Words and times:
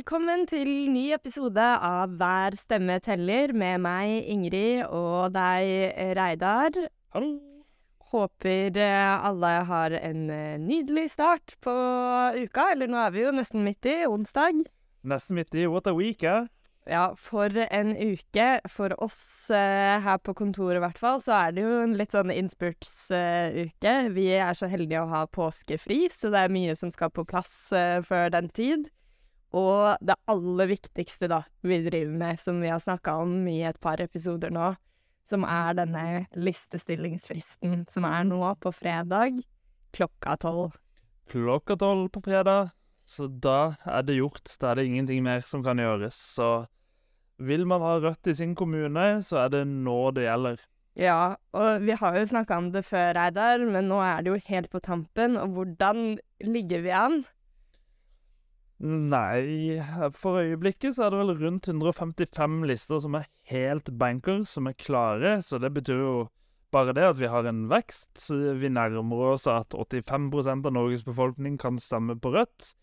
Velkommen 0.00 0.46
til 0.48 0.88
ny 0.88 1.10
episode 1.12 1.60
av 1.60 2.14
Hver 2.16 2.54
stemme 2.56 2.94
teller 3.04 3.50
med 3.52 3.82
meg, 3.84 4.22
Ingrid, 4.32 4.86
og 4.88 5.34
deg, 5.34 5.90
Reidar. 6.16 6.78
Hallo. 7.12 7.34
Håper 8.08 8.78
eh, 8.80 9.26
alle 9.28 9.50
har 9.68 9.92
en 9.98 10.22
eh, 10.32 10.54
nydelig 10.56 11.10
start 11.12 11.52
på 11.60 11.74
uka. 12.32 12.70
Eller 12.72 12.88
nå 12.88 12.96
er 12.96 13.12
vi 13.12 13.26
jo 13.26 13.32
nesten 13.36 13.60
midt 13.66 13.84
i, 13.92 13.98
onsdag. 14.08 14.62
Nesten 15.04 15.36
midt 15.36 15.52
i 15.52 15.66
What 15.68 15.90
a 15.90 15.92
week, 15.98 16.24
eh? 16.24 16.48
Ja, 16.88 17.10
for 17.20 17.52
en 17.66 17.92
uke. 17.92 18.46
For 18.72 18.94
oss 19.04 19.50
eh, 19.52 19.98
her 20.00 20.16
på 20.24 20.32
kontoret 20.38 20.80
i 20.80 20.84
hvert 20.86 21.02
fall, 21.02 21.20
så 21.20 21.34
er 21.42 21.52
det 21.58 21.66
jo 21.66 21.74
en 21.82 21.92
litt 22.00 22.16
sånn 22.16 22.32
innspurtsuke. 22.32 23.92
vi 24.16 24.26
er 24.38 24.56
så 24.56 24.70
heldige 24.72 25.04
å 25.04 25.12
ha 25.12 25.26
påskefri, 25.28 26.06
så 26.08 26.32
det 26.32 26.46
er 26.46 26.56
mye 26.56 26.78
som 26.80 26.88
skal 26.88 27.12
på 27.12 27.26
plass 27.28 27.52
eh, 27.76 28.00
før 28.00 28.32
den 28.32 28.48
tid. 28.48 28.88
Og 29.56 29.98
det 30.06 30.14
aller 30.30 30.70
viktigste 30.70 31.26
da, 31.30 31.40
vi 31.66 31.80
driver 31.82 32.12
med, 32.22 32.38
som 32.38 32.60
vi 32.62 32.70
har 32.70 32.82
snakka 32.82 33.16
om 33.24 33.48
i 33.50 33.60
et 33.66 33.80
par 33.82 34.02
episoder 34.02 34.52
nå, 34.54 34.72
som 35.26 35.44
er 35.46 35.74
denne 35.78 36.04
listestillingsfristen, 36.38 37.84
som 37.90 38.06
er 38.06 38.28
nå 38.28 38.44
på 38.62 38.72
fredag 38.74 39.42
klokka 39.94 40.36
tolv. 40.40 40.76
Klokka 41.30 41.76
tolv 41.78 42.10
på 42.14 42.22
fredag. 42.26 42.70
Så 43.06 43.26
da 43.26 43.74
er 43.90 44.04
det 44.06 44.20
gjort. 44.20 44.46
Da 44.60 44.70
er 44.70 44.78
det 44.78 44.86
ingenting 44.86 45.24
mer 45.26 45.42
som 45.42 45.64
kan 45.66 45.80
gjøres. 45.82 46.14
Så 46.14 46.66
vil 47.42 47.64
man 47.66 47.82
ha 47.82 47.96
Rødt 47.98 48.30
i 48.30 48.36
sin 48.38 48.54
kommune, 48.54 49.06
så 49.26 49.44
er 49.44 49.54
det 49.56 49.64
nå 49.66 49.98
det 50.14 50.28
gjelder. 50.28 50.62
Ja, 50.98 51.34
og 51.56 51.82
vi 51.86 51.94
har 51.96 52.18
jo 52.18 52.28
snakka 52.28 52.58
om 52.58 52.70
det 52.74 52.84
før, 52.84 53.14
Reidar, 53.16 53.62
men 53.66 53.88
nå 53.90 54.00
er 54.04 54.22
det 54.22 54.32
jo 54.32 54.40
helt 54.50 54.70
på 54.70 54.82
tampen. 54.84 55.38
Og 55.40 55.54
hvordan 55.56 56.18
ligger 56.44 56.84
vi 56.86 56.94
an? 56.94 57.22
Nei, 58.80 59.76
for 60.16 60.40
øyeblikket 60.40 60.96
så 60.96 61.04
er 61.04 61.12
det 61.12 61.18
vel 61.20 61.34
rundt 61.36 61.68
155 61.68 62.62
lister 62.64 63.02
som 63.04 63.18
er 63.18 63.26
helt 63.52 63.90
banker, 64.00 64.44
som 64.48 64.70
er 64.70 64.78
klare. 64.80 65.34
Så 65.44 65.60
det 65.60 65.74
betyr 65.76 66.00
jo 66.00 66.14
bare 66.72 66.94
det 66.96 67.04
at 67.04 67.20
vi 67.20 67.28
har 67.28 67.44
en 67.44 67.66
vekst. 67.68 68.14
Vi 68.30 68.70
nærmer 68.72 69.34
oss 69.34 69.44
at 69.50 69.74
85% 69.76 70.64
av 70.66 70.72
Norges 70.72 71.04
befolkning 71.04 71.58
kan 71.60 71.78
stemme 71.78 72.16
på 72.16 72.32
Rødt. 72.32 72.74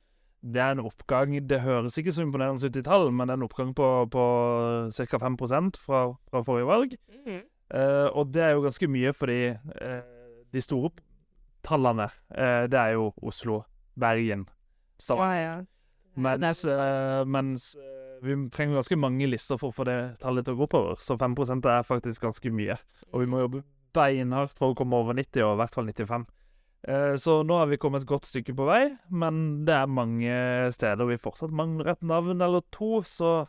Det 0.48 0.62
er 0.62 0.76
en 0.76 0.86
oppgang 0.86 1.34
Det 1.50 1.64
høres 1.64 1.98
ikke 1.98 2.14
så 2.14 2.22
imponerende 2.22 2.70
ut 2.70 2.78
i 2.78 2.84
tall, 2.86 3.10
men 3.12 3.28
det 3.28 3.34
er 3.34 3.40
en 3.42 3.48
oppgang 3.48 3.74
på, 3.76 3.88
på 4.14 4.26
ca. 4.94 5.20
5 5.24 5.38
fra, 5.82 6.04
fra 6.30 6.44
forrige 6.46 6.68
valg. 6.70 6.94
Mm. 7.26 7.42
Eh, 7.74 8.08
og 8.14 8.30
det 8.34 8.44
er 8.44 8.54
jo 8.54 8.62
ganske 8.68 8.88
mye, 8.88 9.14
fordi 9.14 9.40
eh, 9.82 10.04
de 10.54 10.62
store 10.62 10.92
tallene, 11.66 12.08
eh, 12.32 12.68
det 12.70 12.80
er 12.80 12.94
jo 12.96 13.10
Oslo, 13.22 13.64
Bergen, 14.00 14.46
Stavanger. 15.00 15.42
Ja, 15.42 15.58
ja. 15.58 15.77
Mens, 16.18 16.64
uh, 16.66 17.22
mens 17.30 17.76
eh, 17.78 18.18
vi 18.26 18.36
trenger 18.50 18.80
ganske 18.80 18.98
mange 18.98 19.28
lister 19.30 19.60
for 19.62 19.70
å 19.70 19.76
få 19.76 19.86
det 19.86 19.98
tallet 20.24 20.48
til 20.48 20.56
å 20.56 20.60
gå 20.62 20.66
oppover. 20.66 20.98
Så 21.02 21.18
5% 21.22 21.68
er 21.70 21.86
faktisk 21.86 22.26
ganske 22.26 22.52
mye. 22.54 22.78
Og 23.12 23.22
vi 23.22 23.30
må 23.30 23.44
jobbe 23.44 23.62
beinhardt 23.98 24.58
for 24.58 24.74
å 24.74 24.78
komme 24.78 24.98
over 24.98 25.18
90, 25.18 25.44
og 25.46 25.54
i 25.54 25.60
hvert 25.62 25.78
fall 25.78 25.92
95. 25.92 26.26
Eh, 26.88 27.14
Så 27.22 27.42
nå 27.46 27.60
har 27.60 27.70
vi 27.70 27.78
kommet 27.82 28.06
et 28.06 28.10
godt 28.10 28.26
stykke 28.30 28.56
på 28.58 28.66
vei, 28.70 28.82
men 29.10 29.64
det 29.68 29.78
er 29.78 29.94
mange 29.94 30.34
steder 30.74 31.10
vi 31.10 31.22
fortsatt 31.22 31.54
mangler 31.54 31.94
et 31.94 32.02
navn 32.02 32.42
eller 32.42 32.66
to. 32.74 33.04
Så 33.06 33.46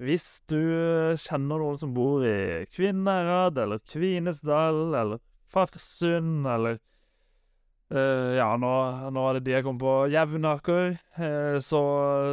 hvis 0.00 0.40
du 0.48 0.60
kjenner 1.20 1.60
noen 1.60 1.78
som 1.80 1.94
bor 1.96 2.24
i 2.24 2.64
Kvinnherad 2.72 3.60
eller 3.60 3.84
Kvinesdal 3.84 4.96
eller 4.96 5.22
Farsund 5.52 6.48
eller 6.48 6.80
eh, 7.92 8.36
Ja, 8.38 8.48
nå, 8.60 8.72
nå 9.14 9.26
er 9.28 9.38
det 9.38 9.44
de 9.46 9.56
jeg 9.56 9.66
kom 9.66 9.78
på. 9.80 9.94
Jevnaker. 10.12 10.96
Uh, 11.18 11.58
så, 11.64 11.82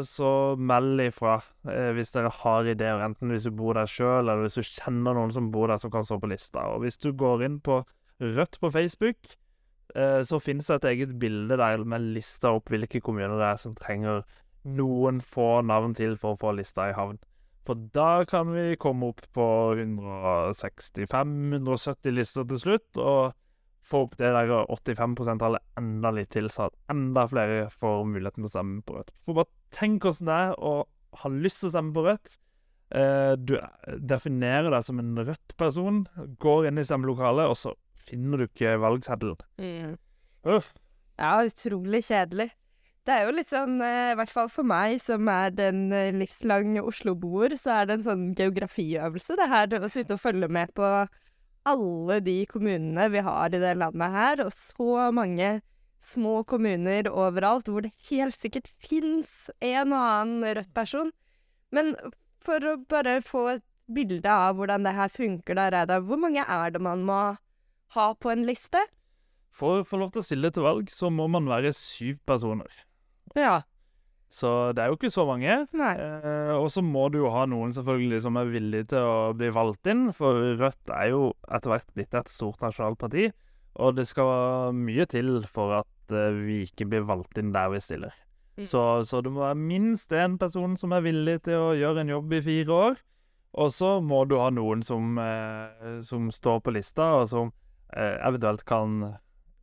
så 0.08 0.32
meld 0.60 1.04
ifra 1.06 1.40
uh, 1.42 1.92
hvis 1.98 2.14
dere 2.16 2.34
har 2.42 2.70
ideer, 2.70 3.04
enten 3.06 3.34
hvis 3.34 3.48
du 3.48 3.54
bor 3.56 3.78
der 3.78 3.90
sjøl, 3.90 4.26
eller 4.26 4.46
hvis 4.46 4.60
du 4.60 4.66
kjenner 4.66 5.18
noen 5.18 5.34
som 5.36 5.52
bor 5.54 5.72
der 5.72 5.82
som 5.82 5.94
kan 5.94 6.06
stå 6.08 6.20
på 6.22 6.32
lista. 6.32 6.68
Og 6.74 6.86
hvis 6.86 7.00
du 7.02 7.12
går 7.14 7.48
inn 7.50 7.62
på 7.64 7.84
Rødt 8.24 8.60
på 8.62 8.70
Facebook, 8.72 9.18
så 9.94 10.38
finnes 10.40 10.70
det 10.70 10.76
et 10.78 10.86
eget 10.94 11.12
bilde 11.20 11.58
der 11.60 11.82
med 11.90 12.06
lista 12.16 12.54
opp 12.56 12.70
hvilke 12.72 13.02
kommuner 13.04 13.34
det 13.36 13.48
er 13.50 13.58
som 13.60 13.74
trenger 13.76 14.22
noen 14.64 15.20
få 15.22 15.62
navn 15.66 15.94
til 15.98 16.18
for 16.22 16.34
å 16.34 16.38
få 16.40 16.52
lista 16.56 16.90
i 16.90 16.94
havn. 16.96 17.18
For 17.68 17.76
da 17.96 18.24
kan 18.28 18.52
vi 18.52 18.76
komme 18.80 19.06
opp 19.14 19.22
på 19.36 19.76
165-170 19.80 22.12
lister 22.12 22.44
til 22.50 22.60
slutt, 22.60 22.98
og 23.00 23.32
få 23.84 24.06
opp 24.06 24.16
det 24.20 24.32
der 24.32 24.52
85 24.70 25.16
%-tallet 25.20 25.64
enda 25.80 26.12
litt 26.16 26.32
til, 26.34 26.48
så 26.52 26.70
at 26.70 26.78
enda 26.94 27.26
flere 27.30 27.68
får 27.74 28.06
muligheten 28.08 28.44
til 28.44 28.50
å 28.50 28.54
stemme 28.54 28.82
på 28.86 28.98
Rødt. 28.98 29.12
For 29.26 29.38
bare 29.38 29.52
tenk 29.76 30.08
åssen 30.08 30.30
det 30.30 30.40
er 30.48 30.56
å 30.58 30.74
ha 31.24 31.32
lyst 31.34 31.62
til 31.62 31.70
å 31.70 31.74
stemme 31.76 31.96
på 31.96 32.06
Rødt. 32.08 32.38
Eh, 32.94 33.34
du 33.38 33.58
definerer 34.00 34.72
deg 34.74 34.88
som 34.88 35.02
en 35.02 35.14
Rødt-person, 35.20 36.04
går 36.44 36.70
inn 36.70 36.82
i 36.82 36.88
stemmelokalet, 36.88 37.52
og 37.52 37.60
så 37.60 37.76
finner 38.08 38.44
du 38.44 38.48
ikke 38.48 38.78
valgseddelen. 38.84 39.40
Mm. 39.62 39.96
Ja, 40.44 41.38
utrolig 41.44 42.04
kjedelig. 42.08 42.52
Det 43.04 43.12
er 43.12 43.26
jo 43.28 43.34
litt 43.36 43.52
sånn, 43.52 43.82
eh, 43.84 44.14
i 44.14 44.16
hvert 44.16 44.32
fall 44.32 44.48
for 44.52 44.68
meg 44.68 44.96
som 45.04 45.28
er 45.28 45.52
den 45.52 45.90
livslange 45.92 46.80
livslang 46.80 46.88
Oslo-boer, 46.88 47.58
så 47.60 47.82
er 47.82 47.90
det 47.90 48.00
en 48.00 48.08
sånn 48.08 48.24
geografiøvelse, 48.40 49.36
det 49.40 49.50
her, 49.52 49.76
å 49.76 49.92
sitte 49.92 50.16
og 50.16 50.24
følge 50.24 50.48
med 50.48 50.72
på 50.78 50.88
alle 51.70 52.20
de 52.24 52.38
kommunene 52.50 53.08
vi 53.14 53.22
har 53.24 53.54
i 53.54 53.62
det 53.62 53.76
landet 53.80 54.16
her, 54.16 54.44
og 54.46 54.52
så 54.56 55.10
mange 55.16 55.62
små 56.04 56.42
kommuner 56.48 57.08
overalt, 57.08 57.70
hvor 57.72 57.86
det 57.86 57.94
helt 58.10 58.36
sikkert 58.36 58.68
fins 58.84 59.50
en 59.64 59.94
og 59.96 60.02
annen 60.02 60.58
Rødt-person. 60.58 61.14
Men 61.74 61.94
for 62.44 62.60
å 62.68 62.76
bare 62.92 63.22
få 63.24 63.46
et 63.56 63.66
bilde 63.94 64.30
av 64.30 64.58
hvordan 64.58 64.84
det 64.88 64.96
her 64.98 65.12
funker, 65.12 65.58
da, 65.58 65.70
Reidar, 65.72 66.04
hvor 66.04 66.20
mange 66.20 66.44
er 66.44 66.74
det 66.76 66.82
man 66.84 67.06
må 67.08 67.22
ha 67.96 68.08
på 68.20 68.34
en 68.34 68.44
liste? 68.48 68.82
For 69.54 69.82
å 69.82 69.88
få 69.88 70.00
lov 70.02 70.14
til 70.14 70.24
å 70.24 70.26
stille 70.26 70.52
til 70.54 70.66
valg, 70.66 70.90
så 70.92 71.12
må 71.14 71.30
man 71.32 71.48
være 71.48 71.72
syv 71.78 72.20
personer. 72.28 72.72
Ja. 73.38 73.62
Så 74.34 74.50
det 74.74 74.82
er 74.82 74.90
jo 74.90 74.98
ikke 74.98 75.14
så 75.14 75.28
mange. 75.30 75.60
Eh, 75.78 76.54
og 76.56 76.72
så 76.74 76.82
må 76.82 77.06
du 77.14 77.20
jo 77.22 77.32
ha 77.34 77.46
noen 77.50 77.74
selvfølgelig 77.76 78.24
som 78.26 78.40
er 78.42 78.50
villig 78.50 78.88
til 78.90 79.06
å 79.06 79.32
bli 79.38 79.52
valgt 79.54 79.90
inn, 79.92 80.08
for 80.18 80.56
Rødt 80.58 80.94
er 80.96 81.12
jo 81.12 81.28
etter 81.54 81.76
hvert 81.76 81.92
blitt 81.94 82.18
et 82.18 82.32
stort 82.34 82.64
nasjonalt 82.66 82.98
parti, 83.04 83.28
og 83.78 83.98
det 83.98 84.08
skal 84.10 84.74
mye 84.74 85.06
til 85.10 85.36
for 85.50 85.78
at 85.84 86.14
eh, 86.18 86.34
vi 86.42 86.64
ikke 86.66 86.90
blir 86.90 87.06
valgt 87.06 87.38
inn 87.38 87.54
der 87.54 87.70
vi 87.74 87.82
stiller. 87.84 88.18
Mm. 88.58 88.66
Så, 88.70 88.82
så 89.06 89.22
det 89.22 89.34
må 89.34 89.46
være 89.46 89.58
minst 89.58 90.14
én 90.14 90.40
person 90.42 90.78
som 90.82 90.94
er 90.94 91.06
villig 91.06 91.40
til 91.46 91.58
å 91.58 91.74
gjøre 91.78 92.02
en 92.02 92.14
jobb 92.16 92.34
i 92.34 92.44
fire 92.46 92.80
år. 92.88 93.02
Og 93.54 93.70
så 93.74 94.00
må 94.02 94.24
du 94.26 94.40
ha 94.42 94.50
noen 94.50 94.82
som, 94.86 95.14
eh, 95.22 96.00
som 96.02 96.32
står 96.34 96.62
på 96.66 96.74
lista, 96.74 97.12
og 97.20 97.30
som 97.30 97.54
eh, 97.94 98.18
eventuelt 98.18 98.66
kan 98.66 99.14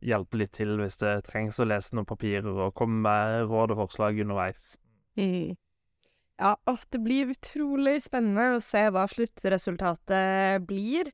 hjelpe 0.01 0.41
litt 0.41 0.53
til 0.57 0.75
hvis 0.81 0.99
det 1.01 1.15
trengs 1.29 1.59
å 1.61 1.67
lese 1.67 1.95
noen 1.95 2.09
papirer 2.09 2.49
og 2.67 2.75
komme 2.77 3.01
med 3.05 3.49
råd 3.49 3.75
og 3.75 3.83
forslag 3.85 4.21
underveis. 4.23 4.75
Mm. 5.19 5.57
Ja, 6.41 6.55
og 6.65 6.85
det 6.89 7.01
blir 7.05 7.33
utrolig 7.35 7.99
spennende 8.01 8.57
å 8.57 8.61
se 8.65 8.87
hva 8.89 9.05
sluttresultatet 9.09 10.65
blir. 10.65 11.11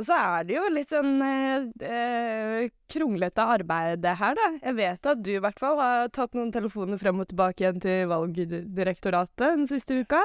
Og 0.00 0.06
så 0.06 0.16
er 0.16 0.46
det 0.48 0.54
jo 0.54 0.68
litt 0.72 0.88
sånn 0.88 1.20
eh, 1.20 1.66
eh, 1.84 2.70
kronglete 2.88 3.44
arbeid 3.56 4.06
her, 4.16 4.38
da. 4.38 4.46
Jeg 4.62 4.76
vet 4.78 5.08
at 5.12 5.20
du 5.20 5.34
i 5.34 5.42
hvert 5.44 5.60
fall 5.60 5.76
har 5.82 6.08
tatt 6.14 6.32
noen 6.38 6.52
telefoner 6.54 7.00
frem 7.00 7.20
og 7.20 7.28
tilbake 7.28 7.66
igjen 7.66 7.82
til 7.84 8.08
Valgdirektoratet 8.08 9.58
den 9.58 9.68
siste 9.68 10.00
uka. 10.00 10.22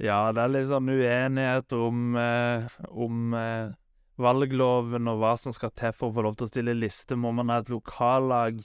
Ja, 0.00 0.30
det 0.32 0.40
er 0.40 0.54
litt 0.54 0.70
sånn 0.70 0.88
uenighet 0.88 1.76
om, 1.76 2.16
eh, 2.16 2.64
om 2.88 3.36
eh, 3.36 3.76
valgloven 4.20 5.08
og 5.10 5.20
hva 5.22 5.34
som 5.40 5.54
skal 5.56 5.72
til 5.78 5.94
for 5.96 6.10
å 6.10 6.16
få 6.16 6.24
lov 6.26 6.38
til 6.38 6.48
å 6.48 6.52
stille 6.52 6.76
liste. 6.76 7.18
Må 7.18 7.32
man 7.36 7.52
ha 7.52 7.60
et 7.62 7.72
lokallag 7.72 8.60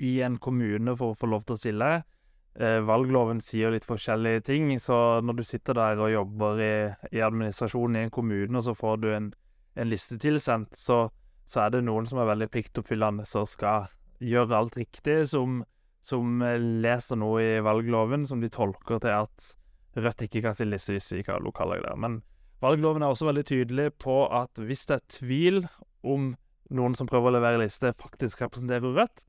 i 0.00 0.18
en 0.24 0.38
kommune 0.40 0.96
for 0.96 1.12
å 1.12 1.18
få 1.18 1.30
lov 1.30 1.46
til 1.46 1.56
å 1.56 1.60
stille? 1.60 1.90
Eh, 2.60 2.80
valgloven 2.82 3.38
sier 3.44 3.70
litt 3.72 3.86
forskjellige 3.86 4.42
ting, 4.48 4.72
så 4.82 5.20
når 5.22 5.38
du 5.38 5.44
sitter 5.46 5.76
der 5.78 6.00
og 6.02 6.10
jobber 6.12 6.60
i, 6.60 6.72
i 7.14 7.22
administrasjonen 7.22 8.00
i 8.00 8.04
en 8.08 8.12
kommune, 8.14 8.52
og 8.58 8.66
så 8.66 8.74
får 8.76 9.00
du 9.04 9.08
en, 9.14 9.30
en 9.78 9.90
liste 9.90 10.18
tilsendt, 10.20 10.74
så, 10.76 11.04
så 11.46 11.64
er 11.64 11.76
det 11.76 11.84
noen 11.86 12.08
som 12.10 12.20
er 12.20 12.28
veldig 12.32 12.50
pliktoppfyllende, 12.50 13.28
som 13.28 13.46
skal 13.48 13.86
gjøre 14.20 14.58
alt 14.58 14.76
riktig, 14.80 15.22
som, 15.30 15.62
som 16.04 16.42
eh, 16.42 16.58
leser 16.58 17.22
noe 17.22 17.44
i 17.44 17.62
valgloven 17.64 18.26
som 18.28 18.42
de 18.42 18.52
tolker 18.52 19.02
til 19.04 19.22
at 19.22 19.54
Rødt 19.98 20.22
ikke 20.22 20.44
kan 20.44 20.54
stille 20.54 20.76
liste 20.76 20.94
hvis 20.94 21.08
de 21.10 21.16
ikke 21.18 21.32
har 21.34 21.42
lokallag 21.42 21.80
der. 21.82 21.96
Men 21.98 22.20
valgloven 22.62 23.02
er 23.02 23.12
også 23.12 23.28
veldig 23.28 23.44
tydelig 23.48 23.88
på 24.02 24.22
at 24.28 24.60
hvis 24.60 24.86
det 24.88 24.98
er 24.98 25.10
tvil 25.16 25.60
om 26.06 26.32
noen 26.70 26.96
som 26.96 27.08
prøver 27.10 27.30
å 27.30 27.36
levere 27.38 27.62
liste, 27.64 27.92
faktisk 27.98 28.42
representerer 28.44 28.94
Rødt, 28.96 29.24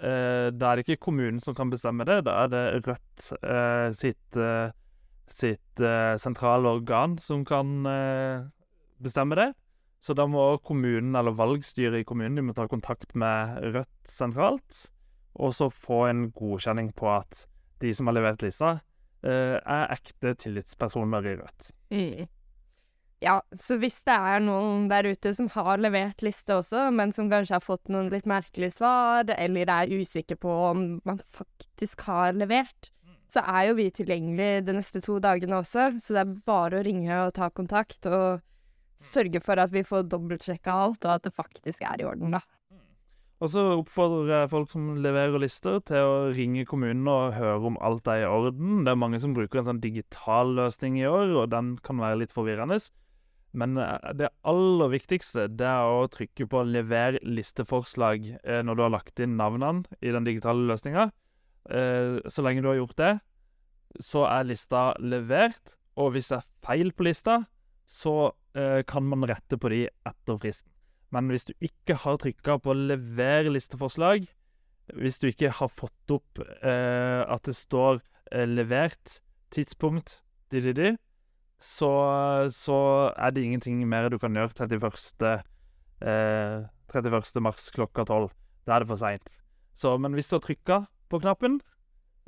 eh, 0.00 0.48
da 0.54 0.70
er 0.70 0.78
det 0.78 0.86
ikke 0.86 1.04
kommunen 1.10 1.40
som 1.44 1.56
kan 1.56 1.72
bestemme 1.72 2.06
det. 2.08 2.22
Da 2.28 2.44
er 2.44 2.52
det 2.52 2.62
Rødt 2.86 3.32
eh, 3.42 3.88
sitt, 3.96 4.38
eh, 4.38 4.72
sitt 5.30 5.82
eh, 5.84 6.14
sentrale 6.20 6.72
organ 6.80 7.18
som 7.20 7.44
kan 7.48 7.84
eh, 7.90 8.46
bestemme 9.02 9.38
det. 9.38 9.50
Så 10.00 10.16
da 10.16 10.24
må 10.24 10.54
kommunen, 10.64 11.12
eller 11.18 11.36
valgstyret 11.36 12.00
i 12.00 12.08
kommunen, 12.08 12.38
de 12.38 12.46
må 12.46 12.56
ta 12.56 12.64
kontakt 12.70 13.12
med 13.18 13.60
Rødt 13.74 14.08
sentralt, 14.08 14.86
og 15.36 15.52
så 15.54 15.68
få 15.68 16.06
en 16.08 16.30
godkjenning 16.32 16.94
på 16.96 17.10
at 17.12 17.44
de 17.84 17.92
som 17.96 18.08
har 18.08 18.16
levert 18.16 18.40
lista, 18.44 18.78
eh, 19.20 19.58
er 19.60 19.92
ekte 19.92 20.32
tillitspersoner 20.40 21.28
i 21.28 21.36
Rødt. 21.42 21.72
Mm. 21.92 22.28
Ja, 23.20 23.36
så 23.52 23.76
hvis 23.76 23.98
det 24.08 24.14
er 24.16 24.40
noen 24.40 24.86
der 24.88 25.10
ute 25.12 25.34
som 25.36 25.50
har 25.52 25.80
levert 25.80 26.22
liste 26.24 26.56
også, 26.56 26.86
men 26.96 27.12
som 27.12 27.28
kanskje 27.28 27.58
har 27.58 27.64
fått 27.64 27.90
noen 27.92 28.08
litt 28.12 28.28
merkelige 28.28 28.78
svar, 28.78 29.28
eller 29.36 29.68
er 29.68 29.92
usikker 29.92 30.38
på 30.40 30.54
om 30.70 30.86
man 31.04 31.20
faktisk 31.36 32.06
har 32.08 32.32
levert, 32.32 32.88
så 33.30 33.44
er 33.44 33.68
jo 33.68 33.74
vi 33.78 33.90
tilgjengelige 33.94 34.62
de 34.66 34.76
neste 34.78 35.02
to 35.04 35.18
dagene 35.22 35.60
også, 35.60 35.90
så 36.00 36.16
det 36.16 36.22
er 36.22 36.38
bare 36.48 36.80
å 36.80 36.86
ringe 36.86 37.18
og 37.26 37.34
ta 37.36 37.50
kontakt 37.52 38.08
og 38.08 38.40
sørge 39.00 39.42
for 39.44 39.60
at 39.60 39.72
vi 39.72 39.84
får 39.84 40.08
dobbeltsjekka 40.08 40.78
alt, 40.86 41.04
og 41.04 41.18
at 41.18 41.28
det 41.28 41.36
faktisk 41.36 41.84
er 41.84 42.00
i 42.00 42.08
orden, 42.08 42.32
da. 42.36 42.40
Og 43.40 43.48
så 43.48 43.62
oppfordrer 43.72 44.42
jeg 44.42 44.50
folk 44.52 44.72
som 44.72 44.88
leverer 45.00 45.40
lister, 45.40 45.78
til 45.88 46.08
å 46.08 46.16
ringe 46.36 46.66
kommunen 46.68 47.06
og 47.08 47.36
høre 47.38 47.70
om 47.70 47.78
alt 47.80 48.08
er 48.12 48.26
i 48.26 48.28
orden. 48.28 48.82
Det 48.84 48.92
er 48.92 49.00
mange 49.00 49.20
som 49.22 49.32
bruker 49.36 49.62
en 49.62 49.70
sånn 49.70 49.80
digital 49.80 50.52
løsning 50.58 50.98
i 51.00 51.06
år, 51.08 51.32
og 51.40 51.52
den 51.54 51.70
kan 51.84 52.02
være 52.02 52.20
litt 52.20 52.34
forvirrende. 52.36 52.76
Men 53.52 53.76
eh, 53.80 54.12
det 54.14 54.30
aller 54.46 54.92
viktigste 54.92 55.48
det 55.50 55.66
er 55.66 55.90
å 55.90 56.08
trykke 56.10 56.46
på 56.50 56.62
'lever 56.66 57.18
listeforslag' 57.26 58.36
eh, 58.44 58.62
når 58.62 58.76
du 58.76 58.82
har 58.84 58.94
lagt 58.94 59.22
inn 59.22 59.38
navnene 59.40 59.98
i 60.00 60.12
den 60.14 60.26
digitale 60.26 60.66
løsninga. 60.70 61.10
Eh, 61.70 62.20
så 62.30 62.46
lenge 62.46 62.62
du 62.62 62.70
har 62.70 62.78
gjort 62.78 62.98
det, 63.00 63.14
så 63.98 64.26
er 64.30 64.46
lista 64.46 64.90
levert. 65.02 65.76
Og 65.98 66.14
hvis 66.14 66.30
det 66.30 66.38
er 66.38 66.50
feil 66.64 66.92
på 66.94 67.08
lista, 67.08 67.42
så 67.84 68.32
kan 68.50 69.04
man 69.06 69.22
rette 69.30 69.54
på 69.62 69.68
de 69.70 69.84
etter 69.86 70.38
fristen. 70.42 70.66
Men 71.14 71.28
hvis 71.30 71.44
du 71.46 71.52
ikke 71.62 71.94
har 72.02 72.16
trykka 72.18 72.56
på 72.58 72.74
'lever 72.74 73.50
listeforslag', 73.50 74.26
hvis 74.94 75.18
du 75.22 75.28
ikke 75.28 75.52
har 75.54 75.70
fått 75.70 76.10
opp 76.10 76.40
at 76.62 77.42
det 77.46 77.54
står 77.54 78.00
'levert 78.32 79.20
tidspunkt', 79.54 80.18
så, 81.60 81.92
så, 82.54 82.78
er 83.14 83.34
det 83.36 83.44
ingenting 83.44 83.82
mer 83.88 84.08
du 84.08 84.18
kan 84.20 84.36
gjøre 84.36 84.54
31. 84.56 85.44
Eh, 86.00 86.62
31. 86.90 87.42
mars 87.44 87.68
klokka 87.74 88.06
tolv. 88.08 88.32
Da 88.64 88.76
er 88.76 88.84
det 88.84 88.90
for 88.90 89.00
seint. 89.00 89.28
Men 90.00 90.16
hvis 90.16 90.30
du 90.30 90.38
har 90.38 90.44
trykka 90.44 90.80
på 91.12 91.20
knappen, 91.20 91.60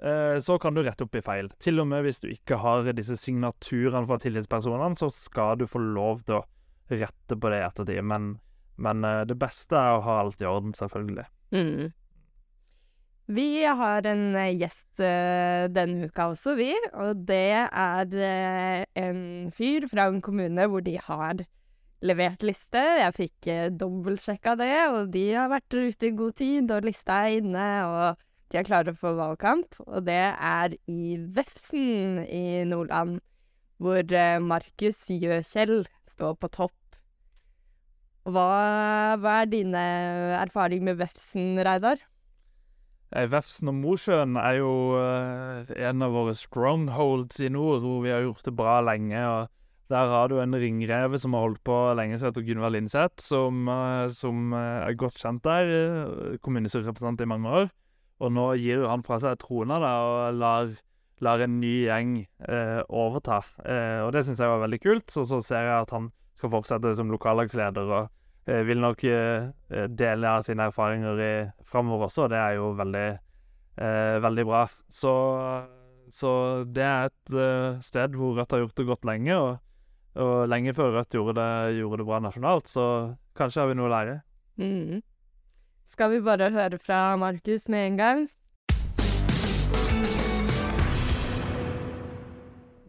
eh, 0.04 0.36
så 0.44 0.58
kan 0.60 0.76
du 0.76 0.82
rette 0.84 1.06
opp 1.06 1.16
i 1.16 1.24
feil. 1.24 1.50
Til 1.62 1.80
og 1.80 1.88
med 1.90 2.04
hvis 2.06 2.20
du 2.22 2.28
ikke 2.30 2.60
har 2.60 2.86
disse 2.92 3.16
signaturene 3.20 4.06
fra 4.08 4.20
tillitspersonene, 4.22 5.00
så 5.00 5.10
skal 5.12 5.58
du 5.60 5.66
få 5.68 5.80
lov 5.82 6.24
til 6.28 6.40
å 6.40 6.46
rette 6.92 7.38
på 7.40 7.52
det 7.52 7.62
i 7.62 7.66
ettertid. 7.66 8.04
Men 8.04 8.34
men 8.76 9.04
eh, 9.04 9.24
det 9.28 9.38
beste 9.40 9.78
er 9.78 9.96
å 9.96 10.04
ha 10.06 10.20
alt 10.22 10.42
i 10.42 10.48
orden, 10.48 10.74
selvfølgelig. 10.76 11.26
Mm. 11.54 11.92
Vi 13.30 13.62
har 13.64 14.06
en 14.10 14.34
uh, 14.34 14.50
gjest 14.50 15.00
uh, 15.00 15.68
denne 15.72 16.08
uka 16.10 16.30
også, 16.32 16.56
vi. 16.58 16.72
Og 16.98 17.22
det 17.28 17.54
er 17.68 18.86
en 18.98 19.22
fyr 19.54 19.86
fra 19.90 20.08
en 20.10 20.22
kommune 20.24 20.66
hvor 20.68 20.84
de 20.84 20.96
har 20.98 21.44
levert 22.02 22.42
liste. 22.42 22.82
Jeg 22.98 23.14
fikk 23.14 23.50
dobbeltsjekka 23.78 24.56
det, 24.58 24.74
og 24.90 25.12
de 25.14 25.26
har 25.36 25.52
vært 25.52 25.70
ute 25.70 26.08
i 26.08 26.14
god 26.18 26.36
tid, 26.40 26.70
og 26.74 26.88
lista 26.88 27.22
er 27.22 27.38
inne, 27.38 27.68
og 27.86 28.24
de 28.50 28.58
er 28.58 28.66
klare 28.66 28.94
for 28.98 29.14
valgkamp. 29.20 29.78
Og 29.86 30.02
det 30.08 30.18
er 30.34 30.74
i 30.90 31.14
Vefsn 31.36 32.24
i 32.26 32.64
Nordland, 32.66 33.20
hvor 33.78 34.18
Markus 34.42 35.04
Jøkjell 35.14 35.84
står 36.10 36.38
på 36.42 36.50
topp 36.58 36.74
hva, 38.22 39.18
hva 39.18 39.40
er 39.42 39.48
dine 39.50 39.82
erfaringer 40.38 40.92
med 40.92 41.00
Vefsn, 41.00 41.56
Reidar? 41.58 41.98
Vefsn 43.12 43.68
og 43.68 43.76
Mosjøen 43.76 44.38
er 44.40 44.58
jo 44.62 44.72
uh, 44.96 45.72
en 45.76 46.04
av 46.04 46.14
våre 46.14 46.32
strongholds 46.38 47.42
i 47.44 47.50
nord, 47.52 47.82
hvor 47.84 48.00
vi 48.04 48.12
har 48.12 48.24
gjort 48.24 48.46
det 48.46 48.54
bra 48.56 48.78
lenge. 48.84 49.20
og 49.20 49.92
Der 49.92 50.08
har 50.08 50.30
du 50.32 50.38
en 50.40 50.56
ringreve 50.56 51.20
som 51.20 51.36
har 51.36 51.44
holdt 51.44 51.62
på 51.64 51.76
lenge, 51.98 52.18
som 52.18 52.30
heter 52.30 52.46
Gunvald 52.46 52.78
Lindseth, 52.78 53.20
som, 53.24 53.68
uh, 53.68 54.08
som 54.08 54.54
er 54.56 54.96
godt 54.96 55.20
kjent 55.20 55.44
der. 55.44 56.38
Kommunestyrerepresentant 56.40 57.20
i 57.20 57.28
mange 57.28 57.52
år. 57.62 57.68
Og 58.22 58.32
nå 58.32 58.48
gir 58.62 58.86
han 58.86 59.04
fra 59.04 59.18
seg 59.20 59.40
trona 59.42 59.80
da, 59.82 59.92
og 60.06 60.40
lar, 60.40 60.72
lar 61.20 61.42
en 61.42 61.60
ny 61.60 61.88
gjeng 61.88 62.12
overta. 62.86 63.40
og 64.04 64.12
det 64.14 64.22
syns 64.22 64.38
jeg 64.38 64.52
var 64.52 64.62
veldig 64.62 64.78
kult. 64.78 65.16
Og 65.18 65.26
så 65.26 65.40
ser 65.42 65.66
jeg 65.66 65.80
at 65.80 65.90
han 65.90 66.12
skal 66.42 66.52
fortsette 66.52 66.96
som 66.98 67.10
lokallagsleder 67.12 67.86
og 67.86 68.02
eh, 68.02 68.10
vil 68.44 68.80
nok 68.82 69.04
eh, 69.06 69.50
dele 69.88 70.30
av 70.30 70.42
sine 70.46 70.66
erfaringer 70.70 71.20
i, 71.22 71.34
framover 71.68 72.08
også, 72.08 72.26
og 72.26 72.32
det 72.32 72.40
er 72.40 72.56
jo 72.58 72.72
veldig, 72.78 73.06
eh, 73.78 74.16
veldig 74.24 74.46
bra. 74.48 74.64
Så, 74.90 75.12
så, 76.10 76.32
det 76.66 76.86
er 76.86 77.10
et 77.10 77.36
eh, 77.36 77.78
sted 77.84 78.18
hvor 78.18 78.34
Rødt 78.38 78.56
har 78.56 78.64
gjort 78.64 78.76
det 78.80 78.88
godt 78.88 79.08
lenge, 79.08 79.38
og, 79.38 79.62
og 80.18 80.34
lenge 80.50 80.74
før 80.74 80.96
Rødt 80.98 81.14
gjorde 81.14 81.38
det, 81.38 81.78
gjorde 81.78 82.02
det, 82.02 82.08
bra 82.10 82.20
nasjonalt, 82.26 82.70
så 82.72 82.86
kanskje 83.38 83.62
har 83.62 83.70
vi 83.70 83.78
noe 83.78 83.90
å 83.90 83.94
lære. 83.94 84.20
Mm. 84.60 85.02
Skal 85.88 86.12
vi 86.12 86.22
bare 86.24 86.52
høre 86.54 86.78
fra 86.82 87.12
Markus 87.20 87.68
med 87.72 87.92
en 87.92 88.00
gang? 88.00 88.28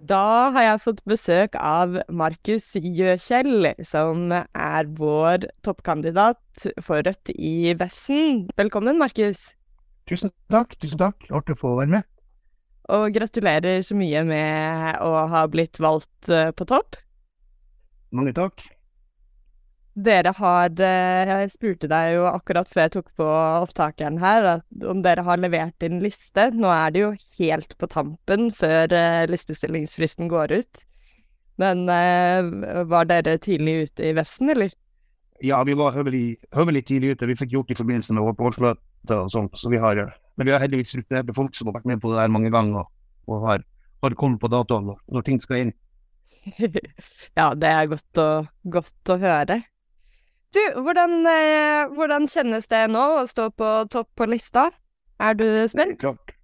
Da 0.04 0.52
har 0.52 0.66
jeg 0.66 0.80
fått 0.84 1.02
besøk 1.08 1.54
av 1.56 1.94
Markus 2.12 2.66
Gjøkjell, 2.76 3.70
som 3.88 4.34
er 4.36 4.90
vår 4.98 5.46
toppkandidat 5.64 6.66
for 6.84 7.06
Rødt 7.06 7.32
i 7.38 7.72
Vefsn. 7.80 8.50
Velkommen, 8.60 9.00
Markus. 9.00 9.54
Tusen 10.10 10.34
takk. 10.52 10.76
tusen 10.82 11.00
takk. 11.00 11.24
Artig 11.32 11.56
å 11.56 11.62
få 11.62 11.72
være 11.78 11.94
med. 11.94 12.10
Og 12.92 13.16
gratulerer 13.16 13.80
så 13.86 13.96
mye 13.96 14.26
med 14.28 15.00
å 15.00 15.24
ha 15.32 15.46
blitt 15.48 15.80
valgt 15.80 16.28
eh, 16.28 16.52
på 16.52 16.68
topp. 16.68 17.00
Mange 18.12 18.36
takk. 18.36 18.66
Dere 19.94 20.32
har 20.34 20.72
eh, 20.82 21.30
Jeg 21.30 21.50
spurte 21.54 21.88
deg 21.90 22.16
jo 22.16 22.24
akkurat 22.26 22.70
før 22.70 22.88
jeg 22.88 22.94
tok 22.96 23.10
på 23.20 23.28
opptakeren 23.62 24.18
her, 24.18 24.64
om 24.90 25.04
dere 25.06 25.26
har 25.28 25.38
levert 25.38 25.86
inn 25.86 26.00
liste. 26.02 26.48
Nå 26.58 26.72
er 26.74 26.94
det 26.94 27.04
jo 27.04 27.12
helt 27.38 27.76
på 27.78 27.90
tampen 27.92 28.50
før 28.58 28.90
uh, 28.90 29.26
listestillingsfristen 29.30 30.32
går 30.32 30.56
ut. 30.58 30.82
Men 31.62 31.86
uh, 31.86 32.82
var 32.90 33.06
dere 33.12 33.38
tidlig 33.38 33.84
ute 33.84 34.08
i 34.10 34.16
vefsen, 34.18 34.50
eller? 34.50 34.74
Ja, 35.46 35.60
vi 35.68 35.76
var 35.78 35.94
høvelig, 35.94 36.40
tidlig 36.88 37.14
ute. 37.14 37.30
Vi 37.30 37.38
fikk 37.38 37.54
gjort 37.54 37.70
det 37.70 37.76
i 37.76 37.82
forbindelse 37.84 38.16
med 38.18 38.26
vårt 38.26 38.42
årsmøte 38.50 39.20
og 39.20 39.30
sånt. 39.30 39.54
Så 39.60 39.70
vi 39.70 39.82
har, 39.84 40.02
men 40.40 40.50
vi 40.50 40.56
har 40.56 40.64
heldigvis 40.64 40.96
rutinerte 40.98 41.36
folk 41.38 41.54
som 41.54 41.70
har 41.70 41.78
vært 41.78 41.92
med 41.92 42.02
på 42.02 42.10
det 42.10 42.18
der 42.18 42.34
mange 42.34 42.50
ganger, 42.54 42.88
og 43.30 43.46
har, 43.46 43.62
har 44.02 44.18
kommet 44.18 44.42
på 44.42 44.50
datoen 44.50 44.90
når 44.90 45.28
ting 45.28 45.38
skal 45.44 45.68
inn. 45.68 45.76
ja, 47.40 47.52
det 47.54 47.70
er 47.70 47.92
godt 47.94 48.24
å, 48.24 48.28
godt 48.74 49.14
å 49.14 49.20
høre. 49.22 49.60
Du, 50.54 50.62
hvordan, 50.82 51.26
eh, 51.26 51.90
hvordan, 51.96 52.28
kjennes 52.30 52.68
det 52.70 52.84
nå 52.94 53.04
å 53.18 53.26
stå 53.26 53.48
på 53.58 53.70
topp 53.90 54.10
på 54.20 54.28
lista? 54.30 54.68
Er 55.18 55.34
du 55.38 55.46
spent? 55.70 55.98
Klart. 56.02 56.36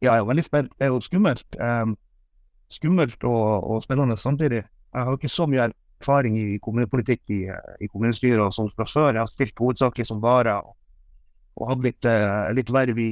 Ja, 0.00 0.14
jeg 0.14 0.22
er 0.22 0.28
veldig 0.30 0.44
spent. 0.46 0.72
Det 0.78 0.86
er 0.86 0.94
jo 0.94 1.02
skummelt. 1.04 1.58
Um, 1.60 1.92
skummelt 2.72 3.20
og, 3.28 3.68
og, 3.68 3.82
spennende 3.84 4.16
samtidig. 4.16 4.62
Jeg 4.64 5.06
har 5.06 5.18
ikke 5.18 5.32
så 5.32 5.44
mye 5.50 5.68
erfaring 5.68 6.38
i 6.40 6.58
kommunepolitikk 6.64 7.34
i, 7.36 7.40
i 7.52 7.90
kommunestyret 7.92 8.40
og 8.40 8.54
sånt 8.56 8.72
fra 8.78 8.88
før. 8.88 9.12
Jeg 9.12 9.20
har 9.20 9.32
spilt 9.32 9.60
hovedsakelig 9.60 10.08
som 10.08 10.22
vara 10.24 10.56
og, 10.64 10.72
og 11.60 11.72
hatt 11.74 11.84
litt, 11.84 12.08
uh, 12.08 12.48
litt 12.56 12.72
verv 12.72 13.02
i, 13.02 13.10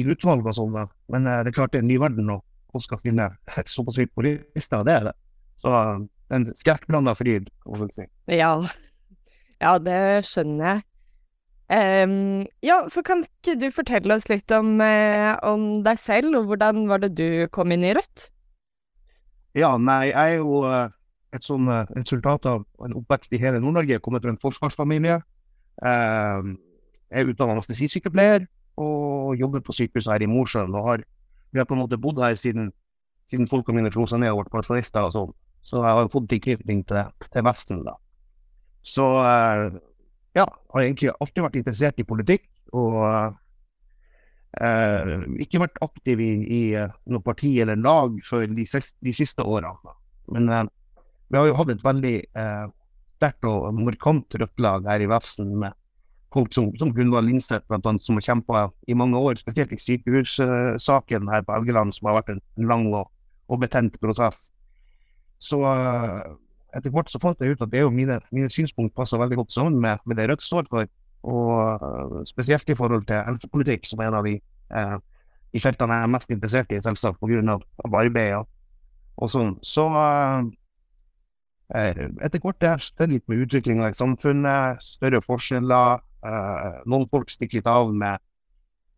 i 0.00 0.06
utvalg 0.08 0.46
og 0.46 0.56
sånn. 0.56 0.78
Men 1.12 1.28
uh, 1.28 1.42
det 1.44 1.52
er 1.52 1.58
klart 1.60 1.74
det 1.74 1.82
er 1.82 1.84
en 1.84 1.92
ny 1.92 2.00
verden, 2.00 2.32
og 2.32 2.46
hvordan 2.72 2.88
skal 2.88 3.02
stille 3.04 3.32
såpass 3.76 4.00
høyt 4.00 4.16
på 4.16 4.24
lista. 4.30 4.80
Det 4.86 4.96
er 4.96 5.10
det. 5.10 5.18
Så 5.60 5.74
uh, 5.76 5.98
en 6.32 6.52
skrekkblanda 6.56 7.12
fryd, 7.18 7.52
kan 7.66 7.84
man 7.84 7.92
si. 7.92 8.08
Ja. 8.32 8.54
Ja, 9.60 9.76
det 9.82 10.24
skjønner 10.28 10.70
jeg. 10.70 10.86
Um, 11.70 12.46
ja, 12.66 12.80
for 12.90 13.06
kan 13.06 13.20
ikke 13.22 13.54
du 13.60 13.68
fortelle 13.70 14.16
oss 14.16 14.26
litt 14.26 14.50
om, 14.56 14.80
uh, 14.82 15.36
om, 15.46 15.66
deg 15.86 16.00
selv, 16.02 16.34
og 16.34 16.48
hvordan 16.50 16.88
var 16.90 17.04
det 17.04 17.12
du 17.14 17.46
kom 17.54 17.70
inn 17.70 17.84
i 17.86 17.92
Rødt? 17.94 18.30
Ja, 19.54 19.76
nei, 19.78 20.08
jeg 20.10 20.40
er 20.40 20.40
jo 20.40 20.64
uh, 20.66 20.88
et 21.36 21.46
sånn 21.46 21.70
uh, 21.70 21.84
resultat 21.94 22.48
av 22.50 22.64
en 22.82 22.96
oppvekst 22.98 23.36
i 23.36 23.42
hele 23.42 23.60
Nord-Norge. 23.62 23.94
Jeg 23.98 24.02
kommer 24.02 24.24
fra 24.24 24.32
en 24.34 24.42
forsvarsfamilie. 24.42 25.20
Um, 25.78 26.56
jeg 27.10 27.22
er 27.22 27.30
utdannet 27.30 27.60
anestesisykepleier 27.60 28.48
og 28.80 29.38
jobber 29.38 29.62
på 29.62 29.76
sykehuset 29.76 30.14
her 30.14 30.26
i 30.26 30.30
Mosjøen. 30.30 30.74
og 30.74 30.88
har, 30.88 31.06
Vi 31.52 31.62
har 31.62 31.70
på 31.70 31.78
en 31.78 31.84
måte 31.84 31.98
bodd 32.00 32.18
her 32.22 32.34
siden, 32.34 32.72
siden 33.30 33.48
folka 33.48 33.72
mine 33.72 33.92
frosa 33.94 34.18
ned 34.18 34.32
og 34.32 34.42
ble 34.42 34.58
pensjonister 34.58 35.06
og 35.06 35.14
sånn. 35.14 35.32
Så 35.62 35.84
jeg 35.84 35.98
har 35.98 36.10
fått 36.10 36.30
tilknytning 36.30 36.86
til, 36.88 37.10
til 37.30 37.44
Vesten, 37.46 37.84
da. 37.86 37.98
Så 38.86 39.04
eh, 39.20 39.66
ja, 40.38 40.46
har 40.46 40.82
jeg 40.82 40.92
egentlig 40.92 41.12
alltid 41.18 41.44
vært 41.46 41.60
interessert 41.60 42.00
i 42.00 42.08
politikk. 42.08 42.46
Og 42.76 42.98
eh, 44.60 45.14
ikke 45.42 45.62
vært 45.64 45.80
aktiv 45.84 46.22
i, 46.22 46.32
i 46.44 46.62
eh, 46.78 46.92
noe 47.10 47.24
parti 47.24 47.56
eller 47.62 47.80
lag 47.80 48.16
før 48.26 48.46
de, 48.50 48.66
de 48.66 49.16
siste 49.16 49.44
årene. 49.44 49.96
Men 50.30 50.48
eh, 50.54 50.68
vi 51.30 51.38
har 51.38 51.50
jo 51.50 51.58
hatt 51.58 51.74
et 51.74 51.84
veldig 51.84 52.16
eh, 52.20 52.64
sterkt 53.20 53.46
og 53.46 53.74
markant 53.76 54.40
rødt 54.40 54.62
lag 54.64 54.86
her 54.88 55.04
i 55.04 55.08
Vefsn 55.10 55.52
med 55.60 55.76
folk 56.34 56.54
som, 56.54 56.70
som 56.78 56.92
Gunvald 56.94 57.26
Linseth, 57.26 57.66
annet, 57.74 58.04
som 58.06 58.18
har 58.18 58.26
kjempa 58.26 58.68
i 58.86 58.94
mange 58.94 59.18
år, 59.18 59.38
spesielt 59.40 59.72
i 59.74 59.80
sykehussaken 59.82 61.30
her 61.30 61.42
på 61.46 61.56
Elgeland, 61.56 61.94
som 61.96 62.06
har 62.06 62.20
vært 62.20 62.36
en 62.36 62.68
lang 62.70 62.86
og, 62.94 63.10
og 63.50 63.62
betent 63.64 63.98
prosess. 64.02 64.48
Så 65.42 65.58
eh, 65.66 66.30
etter 66.76 66.92
hvert 66.94 67.10
så 67.10 67.20
fant 67.22 67.40
jeg 67.40 67.54
ut 67.54 67.62
at 67.64 67.70
det 67.72 67.80
er 67.80 67.86
jo 67.86 67.94
mine, 67.94 68.18
mine 68.34 68.50
synspunkt 68.52 68.94
passer 68.96 69.20
veldig 69.20 69.40
godt 69.42 69.54
sammen 69.54 69.78
med, 69.82 70.02
med 70.06 70.18
det 70.18 70.28
Rødt 70.30 70.44
står 70.44 70.68
for. 70.70 70.88
Og 71.30 71.84
eh, 71.86 72.22
spesielt 72.30 72.68
i 72.70 72.76
forhold 72.76 73.04
til 73.08 73.20
helsepolitikk, 73.26 73.84
som 73.88 74.00
er 74.00 74.08
en 74.08 74.18
av 74.20 74.28
de, 74.28 74.38
eh, 74.76 74.96
de 75.52 75.62
feltene 75.62 75.98
jeg 75.98 76.06
er 76.06 76.14
mest 76.14 76.32
interessert 76.32 76.72
i, 76.72 76.80
selvsagt 76.84 77.20
pga. 77.20 77.58
arbeid 77.84 78.38
og, 78.38 78.48
og 79.16 79.32
sånn. 79.32 79.54
Så 79.62 79.86
eh, 80.00 80.48
eh 81.76 82.02
etter 82.24 82.40
hvert 82.42 82.66
er 82.66 82.80
det 82.98 83.10
litt 83.12 83.28
med 83.28 83.44
utviklinga 83.46 83.90
i 83.90 83.98
samfunnet, 83.98 84.82
større 84.84 85.20
forskjeller. 85.26 86.00
Eh, 86.24 86.82
noen 86.86 87.08
folk 87.08 87.30
stikker 87.30 87.60
litt 87.60 87.70
av 87.70 87.92
med, 87.92 88.20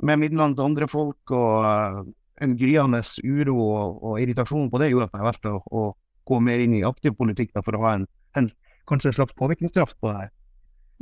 med 0.02 0.18
midlene 0.18 0.54
til 0.54 0.66
andre 0.70 0.88
folk, 0.90 1.22
og 1.30 1.66
eh, 1.66 2.02
en 2.42 2.56
gryende 2.58 3.02
uro 3.22 3.56
og, 3.58 4.02
og, 4.02 4.14
irritasjon 4.20 4.70
på 4.70 4.80
det 4.80 4.90
gjorde 4.90 5.08
at 5.10 5.18
jeg 5.18 5.26
valgte 5.28 5.52
å, 5.52 5.60
å, 5.70 5.82
gå 6.28 6.40
mer 6.40 6.62
inn 6.62 6.74
i 6.78 6.84
aktiv 6.86 7.14
politikk 7.18 7.54
da, 7.54 7.62
for 7.64 7.78
å 7.78 7.84
ha 7.86 7.96
en, 7.98 8.08
en, 8.38 8.50
kanskje 8.90 9.12
en 9.12 9.16
slags 9.20 9.36
påvirkningskraft 9.38 9.98
på 10.00 10.12
det 10.12 10.24
her. 10.24 10.34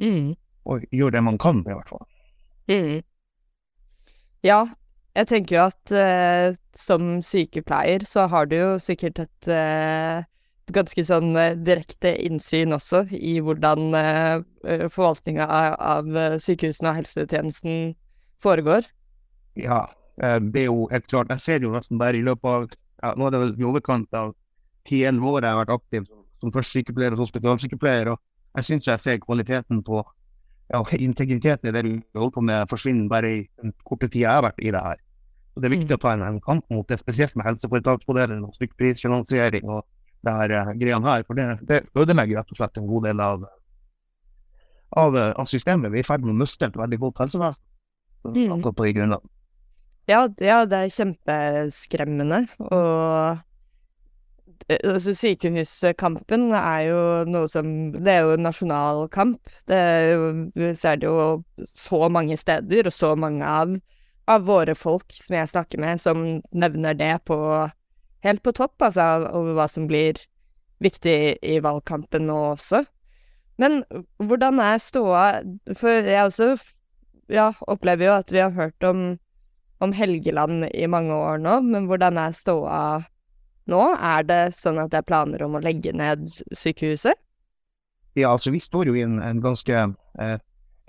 Mm 0.00 0.30
og 0.68 0.84
gjøre 0.94 1.16
det 1.18 1.24
man 1.24 1.38
kan, 1.40 1.62
i 1.64 1.74
hvert 1.74 1.90
fall. 1.90 2.06
Mm. 2.70 3.00
Ja, 4.46 4.60
jeg 5.16 5.28
tenker 5.30 5.56
jo 5.56 5.62
at 5.66 5.94
eh, 5.94 6.56
som 6.76 7.18
sykepleier 7.24 8.04
så 8.08 8.26
har 8.30 8.50
du 8.50 8.56
jo 8.56 8.72
sikkert 8.82 9.22
et 9.24 9.50
eh, 9.50 10.26
ganske 10.70 11.02
sånn 11.02 11.34
uh, 11.34 11.56
direkte 11.58 12.12
innsyn 12.22 12.70
også 12.76 13.02
i 13.10 13.40
hvordan 13.42 13.88
eh, 13.98 14.84
forvaltninga 14.86 15.48
av, 15.50 15.72
av 15.82 16.38
sykehusene 16.38 16.92
og 16.92 17.00
helsetjenesten 17.00 17.96
foregår. 18.40 18.86
Ja, 19.58 19.88
det 20.14 20.62
er 20.62 20.68
jo 20.68 20.86
helt 20.92 21.08
klart. 21.10 21.32
Jeg 21.34 21.42
ser 21.42 21.66
jo 21.66 21.74
nesten 21.74 21.98
bare 21.98 22.20
i 22.20 22.22
løpet 22.22 22.46
av 22.46 22.68
ja, 22.70 23.10
nå 23.18 23.26
er 23.26 23.34
det 23.34 23.40
vel 23.42 23.52
i 23.58 23.66
overkant 23.66 24.14
av 24.14 24.30
ti-elleve 24.90 25.34
år 25.34 25.46
jeg 25.46 25.54
har 25.54 25.60
vært 25.62 25.76
aktiv 25.76 26.06
som, 26.08 26.24
som 26.42 26.54
først 26.54 26.76
sykepleier 26.76 27.14
og 27.14 27.22
så 27.22 27.30
spesialsykepleier, 27.30 28.12
og 28.14 28.58
jeg 28.58 28.66
syns 28.66 28.88
jeg 28.90 29.02
ser 29.04 29.22
kvaliteten 29.22 29.84
på 29.86 30.02
ja, 30.70 30.80
integriteten 30.98 31.70
i 31.70 31.74
det 31.74 31.84
du 31.86 31.92
holder 32.18 32.34
på 32.34 32.44
med, 32.46 32.66
forsvinner 32.70 33.08
bare 33.10 33.30
i 33.30 33.38
den 33.62 33.72
korte 33.86 34.08
tida 34.08 34.26
jeg 34.26 34.34
har 34.38 34.44
vært 34.46 34.60
i 34.62 34.74
det 34.74 34.82
her. 34.84 35.00
Så 35.54 35.62
Det 35.62 35.68
er 35.68 35.76
viktig 35.76 35.90
mm. 35.90 35.96
å 35.98 36.02
ta 36.02 36.12
en, 36.14 36.26
en 36.26 36.42
kamp 36.44 36.66
mot 36.70 36.86
det, 36.88 37.00
spesielt 37.00 37.34
med 37.38 37.48
helseforetaksmodellen 37.48 38.44
og 38.46 38.54
stykkprisfinansiering 38.58 39.66
og 39.70 39.82
det 40.26 40.36
her 40.36 40.54
uh, 40.60 40.70
greiene 40.78 41.10
her. 41.10 41.24
For 41.26 41.38
det, 41.38 41.48
det 41.66 41.80
ødelegger 41.98 42.40
rett 42.40 42.54
og 42.54 42.60
slett 42.60 42.78
en 42.78 42.86
god 42.90 43.08
del 43.08 43.24
av, 43.24 43.48
av, 45.02 45.18
av 45.32 45.50
systemet. 45.50 45.90
Vi 45.90 46.02
er 46.02 46.06
i 46.06 46.06
ferd 46.06 46.26
med 46.26 46.36
å 46.36 46.40
miste 46.44 46.70
et 46.70 46.78
veldig 46.78 47.00
godt 47.02 47.24
helsevesen. 47.24 47.66
Mm. 48.20 49.20
Ja, 50.10 50.26
ja, 50.42 50.64
det 50.68 50.76
er 50.76 50.92
kjempeskremmende. 50.92 52.44
Og 52.68 53.40
Eh, 53.40 53.49
altså, 54.68 55.14
sykehuskampen 55.16 56.50
er 56.56 56.80
jo 56.88 57.00
noe 57.30 57.48
som 57.50 57.92
Det 57.96 58.12
er 58.12 58.26
jo 58.26 58.34
en 58.36 58.46
nasjonal 58.46 59.06
kamp. 59.12 59.40
Det 59.68 59.76
er 59.76 60.06
jo 60.12 60.30
Vi 60.54 60.74
ser 60.78 61.00
det 61.00 61.08
jo 61.08 61.42
så 61.64 62.08
mange 62.08 62.36
steder, 62.36 62.86
og 62.86 62.94
så 62.94 63.14
mange 63.16 63.44
av, 63.46 63.76
av 64.28 64.46
våre 64.46 64.74
folk 64.74 65.12
som 65.16 65.36
jeg 65.36 65.52
snakker 65.52 65.80
med, 65.80 66.00
som 66.00 66.42
nevner 66.52 66.94
det 66.94 67.16
på 67.24 67.38
Helt 68.20 68.42
på 68.44 68.52
topp, 68.52 68.82
altså, 68.84 69.30
over 69.32 69.54
hva 69.56 69.64
som 69.64 69.86
blir 69.88 70.18
viktig 70.84 71.38
i 71.40 71.54
valgkampen 71.64 72.26
nå 72.28 72.36
også. 72.50 72.82
Men 73.60 73.82
hvordan 74.20 74.60
er 74.64 74.80
ståa 74.80 75.24
For 75.76 76.04
jeg 76.04 76.24
også 76.24 76.54
ja, 77.30 77.50
opplever 77.70 78.08
jo 78.08 78.14
at 78.18 78.32
vi 78.32 78.40
har 78.42 78.52
hørt 78.56 78.84
om, 78.84 79.18
om 79.80 79.92
Helgeland 79.94 80.66
i 80.74 80.88
mange 80.90 81.14
år 81.14 81.38
nå, 81.38 81.60
men 81.62 81.86
hvordan 81.86 82.18
er 82.18 82.34
ståa 82.34 82.80
nå? 83.70 83.80
Er 83.96 84.26
det 84.28 84.42
sånn 84.58 84.80
at 84.82 84.92
det 84.92 85.00
er 85.00 85.08
planer 85.08 85.46
om 85.46 85.56
å 85.56 85.64
legge 85.64 85.94
ned 85.96 86.28
sykehuset? 86.28 87.18
Ja, 88.18 88.32
altså 88.32 88.50
vi 88.50 88.60
står 88.62 88.90
jo 88.90 88.96
i 88.98 89.04
en, 89.06 89.20
en 89.22 89.40
ganske 89.42 89.74
eh, 89.74 90.38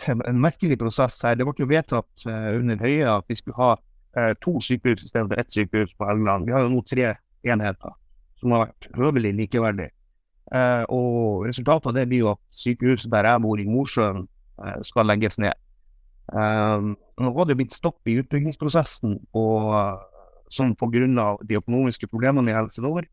en 0.10 0.42
merkelig 0.42 0.80
prosess 0.80 1.20
her. 1.26 1.38
Det 1.38 1.46
ble 1.46 1.56
jo 1.62 1.70
vedtatt 1.70 2.28
eh, 2.28 2.52
under 2.58 2.82
Høie 2.82 3.08
at 3.10 3.28
vi 3.30 3.38
skulle 3.38 3.60
ha 3.60 3.72
eh, 4.18 4.34
to 4.44 4.58
sykehus 4.64 5.06
i 5.06 5.10
stedet 5.12 5.30
for 5.30 5.42
ett 5.42 5.54
sykehus 5.54 5.94
på 5.98 6.08
Helgeland. 6.10 6.48
Vi 6.48 6.56
har 6.56 6.66
jo 6.66 6.74
nå 6.74 6.84
tre 6.88 7.14
enheter 7.46 7.98
som 8.42 8.56
har 8.56 8.68
vært 8.68 8.90
høvelig 8.98 9.34
likeverdige. 9.38 9.94
Eh, 10.52 10.84
og 10.92 11.46
resultatet 11.48 11.92
av 11.92 11.98
det 12.00 12.08
blir 12.10 12.26
jo 12.26 12.32
at 12.34 12.42
sykehuset 12.56 13.12
der 13.14 13.30
jeg 13.30 13.44
bor, 13.46 13.60
i 13.60 13.70
Mosjøen, 13.70 14.26
eh, 14.66 14.80
skal 14.88 15.08
legges 15.08 15.40
ned. 15.40 15.56
Eh, 16.32 16.88
nå 17.22 17.34
var 17.36 17.48
det 17.48 17.60
blitt 17.60 17.76
stopp 17.76 18.08
i 18.10 18.18
utbyggingsprosessen, 18.24 19.20
og 19.38 20.02
sånn 20.54 20.76
pga. 20.76 21.38
de 21.44 21.58
økonomiske 21.58 22.08
problemene 22.08 22.52
i 22.52 22.56
Helse 22.56 22.82
Nord. 22.82 23.08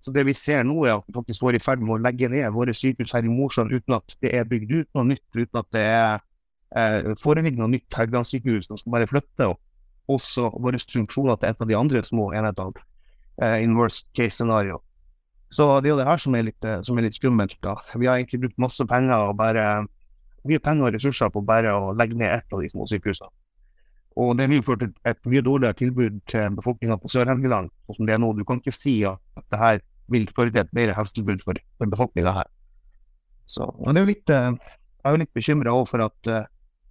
Så 0.00 0.12
det 0.12 0.24
vi 0.24 0.34
ser 0.34 0.64
nå, 0.64 0.78
er 0.86 0.96
at 0.96 1.06
vi 1.06 1.12
faktisk 1.12 1.42
står 1.42 1.58
i 1.58 1.60
ferd 1.60 1.82
med 1.84 1.98
å 1.98 2.00
legge 2.00 2.28
ned 2.32 2.52
våre 2.52 2.72
sykehus 2.72 3.12
her 3.12 3.24
i 3.24 3.32
Mosjøen 3.32 3.72
uten 3.72 3.96
at 3.98 4.14
det 4.24 4.32
er 4.34 4.48
bygd 4.48 4.72
ut 4.72 4.88
noe 4.96 5.04
nytt, 5.10 5.26
uten 5.36 5.60
at 5.60 5.68
det 5.76 5.82
er 5.84 6.22
eh, 6.76 7.10
foreligger 7.20 7.60
noe 7.60 7.74
nytt 7.74 7.98
Helgelandssykehus. 7.98 8.70
De 8.70 8.78
skal 8.80 8.94
bare 8.94 9.10
flytte 9.10 9.50
også 10.10 10.48
våre 10.56 10.80
funksjoner 10.80 11.36
til 11.36 11.50
et 11.50 11.60
av 11.60 11.68
de 11.68 11.76
andre 11.76 12.02
små 12.06 12.30
enhetene 12.32 12.80
eh, 13.42 13.60
in 13.64 13.76
worst 13.76 14.08
case 14.16 14.38
scenario. 14.38 14.80
Så 15.50 15.66
det 15.82 15.90
er 15.90 15.94
jo 15.96 16.00
det 16.00 16.08
her 16.08 16.22
som 16.22 16.34
er 16.38 16.46
litt, 16.46 16.64
eh, 16.64 16.80
som 16.86 16.98
er 16.98 17.08
litt 17.08 17.18
skummelt. 17.18 17.58
da. 17.62 17.76
Vi 17.94 18.06
har 18.06 18.16
egentlig 18.16 18.40
brukt 18.46 18.58
masse 18.58 18.86
penger 18.86 19.28
og 19.28 19.36
bare 19.36 19.86
mye 20.48 20.62
penger 20.62 20.88
og 20.88 20.94
ressurser 20.94 21.28
på 21.28 21.44
bare 21.44 21.74
å 21.76 21.92
legge 21.92 22.16
ned 22.16 22.32
ett 22.38 22.52
av 22.54 22.62
de 22.62 22.70
små 22.72 22.86
sykehusene. 22.88 23.28
Og 24.18 24.34
det 24.38 24.48
vil 24.50 24.62
føre 24.66 24.84
til 24.84 24.94
et 25.06 25.20
mye 25.30 25.42
dårligere 25.46 25.78
tilbud 25.78 26.18
til 26.30 26.56
befolkninga 26.56 26.96
på 26.98 27.10
Sør-Helgeland, 27.12 27.70
sånn 27.86 27.98
som 28.00 28.08
det 28.08 28.16
er 28.16 28.22
nå. 28.22 28.32
Du 28.34 28.42
kan 28.48 28.58
ikke 28.58 28.74
si 28.74 28.96
at 29.06 29.44
det 29.52 29.60
her 29.60 29.82
vil 30.10 30.26
føre 30.34 30.50
til 30.50 30.64
et 30.64 30.72
bedre 30.74 30.96
helsetilbud 30.96 31.44
for, 31.46 31.60
for 31.78 31.92
befolkninga 31.92 32.34
her. 32.40 32.48
Så 33.50 33.66
og 33.66 33.90
det 33.94 34.00
er 34.00 34.06
jo 34.06 34.12
litt, 34.12 34.30
eh, 34.30 34.76
Jeg 35.00 35.08
er 35.08 35.14
jo 35.14 35.20
litt 35.22 35.34
bekymra 35.34 35.74
for 35.88 36.04
at 36.04 36.28
uh, 36.28 36.46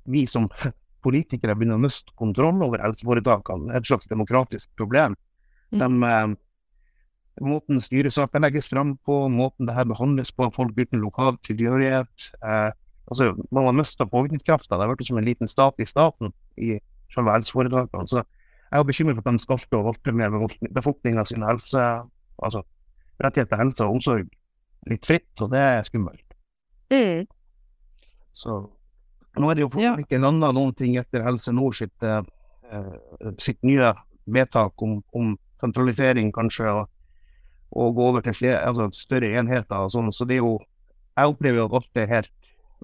vi 0.10 0.26
som 0.28 0.48
politikere 1.06 1.54
begynner 1.56 1.78
å 1.78 1.84
miste 1.84 2.16
kontroll 2.18 2.64
over 2.66 2.82
helseforetakene. 2.82 3.76
Et 3.78 3.86
slags 3.86 4.10
demokratisk 4.10 4.72
problem. 4.80 5.16
Mm. 5.70 5.84
De, 5.84 6.10
uh, 6.10 7.46
måten 7.46 7.84
styresaker 7.84 8.42
legges 8.42 8.68
fram 8.72 8.96
på, 9.06 9.28
måten 9.30 9.70
det 9.70 9.76
her 9.78 9.88
behandles 9.88 10.32
på, 10.34 10.50
folk 10.56 10.74
uten 10.80 11.04
lokal 11.04 11.38
tilhørighet. 11.46 12.32
Uh, 12.42 12.72
altså, 13.12 13.36
Man 13.52 13.70
har 13.70 13.78
mista 13.78 14.08
påvirkningskrafta. 14.10 14.76
Det 14.76 14.88
har 14.88 14.96
blitt 14.96 15.12
som 15.12 15.22
en 15.22 15.30
liten 15.30 15.52
stat 15.52 15.80
i 15.80 15.88
staten 15.88 16.34
i 16.58 16.80
selve 17.14 17.34
helseforetakene. 17.36 18.08
Så 18.08 18.24
jeg 18.70 18.80
er 18.80 18.86
bekymret 18.86 19.18
for 19.18 19.30
at 19.30 19.38
de 19.38 19.46
skal 19.46 19.62
stå 19.64 19.80
og 19.80 19.88
valter 19.90 20.16
med 20.16 20.74
befolkninga 20.76 21.26
sin 21.26 21.46
helse, 21.46 21.86
altså 22.44 22.64
rettighet 23.24 23.50
til 23.50 23.62
helse 23.62 23.86
og 23.86 23.98
omsorg 23.98 24.28
litt 24.90 25.08
fritt, 25.08 25.32
og 25.42 25.52
det 25.52 25.60
er 25.60 25.88
skummelt. 25.88 26.36
Mm. 26.94 27.26
Så 28.34 28.60
nå 29.40 29.50
er 29.50 29.58
det 29.58 29.66
jo 29.66 29.72
fortsatt 29.74 30.04
ikke 30.06 30.22
landa 30.22 30.52
noen 30.56 30.74
ting 30.78 30.96
etter 31.00 31.26
Helse 31.26 31.52
Nord 31.54 31.76
sitt, 31.78 32.06
eh, 32.06 32.22
sitt 33.38 33.60
nye 33.68 33.92
vedtak 34.30 34.82
om, 34.86 35.00
om, 35.16 35.36
sentralisering, 35.60 36.30
kanskje, 36.32 36.72
og, 36.72 36.86
og 37.76 37.96
gå 37.98 38.04
over 38.14 38.24
til 38.24 38.36
flere, 38.38 38.62
altså 38.64 38.88
større 38.96 39.34
enheter 39.42 39.76
og 39.76 39.92
sånn. 39.92 40.14
Så 40.16 40.28
det 40.28 40.40
er 40.40 40.46
jo 40.46 40.60
Jeg 41.20 41.34
opplever 41.34 41.58
jo 41.60 41.64
at 41.66 41.74
alt 41.76 41.98
er 42.00 42.06
helt 42.08 42.30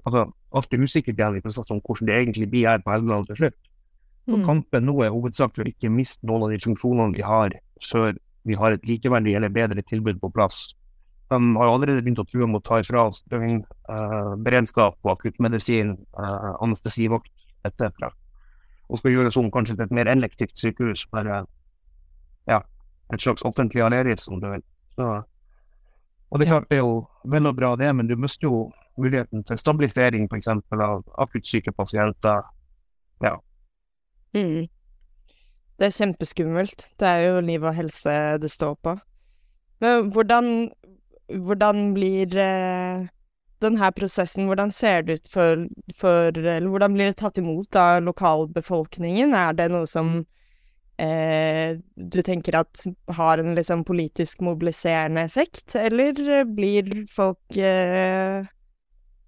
altså, 0.04 0.26
alt 0.52 0.74
er 0.74 0.82
usikkert 0.82 1.16
igjen 1.16 1.38
i 1.38 1.40
prosessen 1.40 1.78
om 1.78 1.80
hvordan 1.80 2.08
det 2.10 2.16
egentlig 2.18 2.48
blir 2.52 2.68
her 2.68 2.82
på 2.84 2.92
Helgeland 2.92 3.30
til 3.30 3.38
slutt. 3.40 3.56
Så 4.26 4.36
mm. 4.36 4.46
kampen 4.46 4.88
nå 4.88 4.96
er 5.04 5.14
hovedsakelig 5.14 5.64
å 5.64 5.70
ikke 5.70 5.92
miste 5.94 6.26
noen 6.26 6.46
av 6.46 6.54
de 6.54 6.58
funksjonene 6.62 7.14
vi 7.14 7.22
har, 7.22 7.54
før 7.90 8.16
vi 8.46 8.58
har 8.58 8.74
et 8.74 8.86
likeverdig 8.86 9.36
eller 9.38 9.52
bedre 9.54 9.82
tilbud 9.86 10.18
på 10.22 10.30
plass. 10.34 10.68
De 11.30 11.38
har 11.58 11.70
allerede 11.70 12.02
begynt 12.02 12.22
å 12.22 12.26
true 12.26 12.46
om 12.46 12.58
å 12.58 12.62
ta 12.62 12.78
ifra 12.82 13.06
oss 13.08 13.22
døgnberedskap 13.30 14.94
uh, 14.94 15.00
og 15.06 15.12
akuttmedisin, 15.16 15.96
uh, 16.18 16.52
anestesivakt 16.62 17.30
etc. 17.66 18.10
Og 18.86 19.00
skal 19.00 19.14
gjøre 19.14 19.32
sånn 19.34 19.50
kanskje 19.54 19.78
til 19.78 19.86
et 19.86 19.94
mer 19.98 20.10
elektivt 20.10 20.54
sykehus, 20.58 21.06
bare 21.10 21.44
ja, 22.46 22.60
et 23.14 23.22
slags 23.22 23.46
offentlig 23.46 23.82
Aleris, 23.82 24.28
om 24.30 24.42
du 24.42 24.48
vil. 24.52 24.62
Så, 24.98 25.08
og 26.30 26.38
det 26.38 26.46
er 26.46 26.52
klart 26.54 26.70
det 26.70 26.78
er 26.78 26.84
jo 26.84 27.00
vel 27.30 27.50
og 27.50 27.58
bra 27.58 27.74
det, 27.78 27.90
men 27.94 28.10
du 28.10 28.14
mister 28.18 28.46
jo 28.46 28.68
muligheten 28.98 29.42
til 29.46 29.58
stabilisering 29.58 30.26
f.eks. 30.30 30.48
av 30.50 31.02
akuttsyke 31.22 31.74
pasienter. 31.74 32.46
Ja, 33.22 33.36
Mm. 34.36 34.66
Det 35.76 35.88
er 35.88 35.96
kjempeskummelt. 35.96 36.88
Det 37.00 37.08
er 37.08 37.26
jo 37.26 37.42
liv 37.44 37.64
og 37.64 37.76
helse 37.76 38.14
det 38.40 38.50
står 38.52 38.76
på. 38.84 38.96
Men 39.84 40.08
hvordan, 40.12 40.70
hvordan 41.28 41.90
blir 41.96 42.32
eh, 42.40 43.08
denne 43.64 43.90
prosessen, 43.96 44.48
hvordan 44.48 44.72
ser 44.72 45.04
det 45.04 45.20
ut 45.20 45.28
for, 45.32 45.66
for, 45.96 46.32
Eller 46.32 46.68
hvordan 46.68 46.96
blir 46.96 47.10
det 47.10 47.18
tatt 47.20 47.38
imot 47.40 47.76
av 47.76 48.00
lokalbefolkningen? 48.04 49.34
Er 49.36 49.56
det 49.56 49.68
noe 49.72 49.88
som 49.90 50.16
eh, 51.00 51.76
du 51.96 52.20
tenker 52.24 52.60
at 52.60 52.84
har 53.18 53.42
en 53.42 53.56
liksom 53.56 53.84
politisk 53.84 54.40
mobiliserende 54.40 55.26
effekt, 55.28 55.76
eller 55.76 56.44
blir 56.48 57.06
folk 57.12 57.56
eh, 57.60 58.48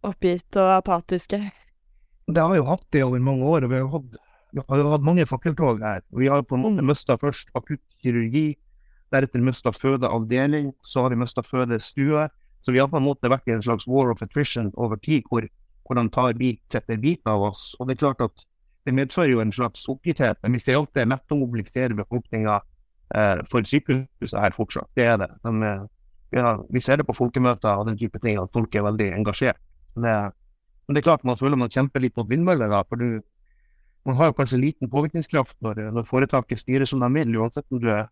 oppgitt 0.05 0.57
og 0.57 0.79
apatiske? 0.79 1.43
Det 2.29 2.41
har 2.45 2.57
jo 2.57 2.69
hatt 2.69 2.85
det 2.93 3.05
over 3.05 3.21
mange 3.25 3.45
år, 3.49 3.65
og 3.65 3.73
vi 3.73 3.81
har 3.81 3.93
hatt 3.93 4.19
vi 4.53 4.63
har 4.69 4.91
hatt 4.93 5.05
mange 5.05 5.27
fakkeltog 5.29 5.83
her. 5.85 6.03
Vi 6.17 6.29
har 6.29 6.43
på 6.43 6.57
en 6.57 6.65
måte 6.65 6.83
mm. 6.83 6.89
mista 6.89 7.19
først 7.21 7.51
akuttkirurgi, 7.59 8.57
deretter 9.13 9.45
mista 9.45 9.73
fødeavdeling, 9.73 10.73
så 10.83 11.05
har 11.05 11.15
vi 11.15 11.21
mista 11.23 11.45
fødestue. 11.45 12.29
Så 12.61 12.73
vi 12.75 12.81
har 12.81 12.89
på 12.91 12.99
en 12.99 13.07
måte 13.07 13.31
vært 13.31 13.49
i 13.49 13.55
en 13.55 13.63
slags 13.63 13.87
war 13.87 14.11
of 14.13 14.23
attrition 14.25 14.73
over 14.77 14.99
tid, 15.01 15.29
hvor, 15.31 15.47
hvor 15.87 16.01
tar 16.13 16.35
bit 16.39 16.75
etter 16.75 16.99
bit 17.01 17.21
av 17.27 17.45
oss. 17.51 17.75
Og 17.79 17.89
det 17.89 17.97
er 17.97 18.05
klart 18.07 18.25
at 18.25 18.45
det 18.89 18.97
medfører 18.97 19.35
jo 19.35 19.45
en 19.45 19.53
slags 19.53 19.85
oppgitthet, 19.89 20.41
men 20.43 20.57
vi 20.57 20.63
ser 20.65 20.81
alltid 20.81 21.11
netto 21.11 21.37
mobilisere 21.37 21.97
befolkninga 21.97 22.59
eh, 23.15 23.45
for 23.51 23.69
sykehuset 23.69 24.41
her 24.41 24.57
fortsatt. 24.57 24.89
Det 24.97 25.07
er 25.07 25.19
det. 25.21 25.29
De, 25.45 25.73
ja, 26.33 26.55
vi 26.73 26.81
ser 26.85 27.01
det 27.01 27.07
på 27.09 27.17
folkemøter 27.17 27.77
og 27.77 27.89
den 27.89 27.99
type 28.01 28.21
ting, 28.25 28.41
at 28.41 28.53
folk 28.53 28.75
er 28.75 28.87
veldig 28.89 29.11
engasjert. 29.21 29.61
Det, 29.95 30.15
men 30.87 30.97
det 30.97 31.03
er 31.03 31.09
klart 31.11 31.27
man 31.29 31.37
føler 31.37 31.61
man 31.61 31.73
kjemper 31.73 32.01
litt 32.01 32.17
mot 32.17 32.29
vindmøller, 32.31 32.73
da. 32.73 32.83
For 32.89 33.01
du, 33.01 33.21
man 34.07 34.17
har 34.17 34.31
jo 34.31 34.37
kanskje 34.39 34.61
liten 34.61 34.91
påvirkningskraft 34.91 35.57
når, 35.65 35.89
når 35.97 36.07
foretaket 36.09 36.61
styrer 36.61 36.89
som 36.89 37.03
de 37.03 37.09
vil, 37.17 37.37
uansett 37.41 37.67
om 37.73 37.81
du 37.83 37.89
er 37.93 38.07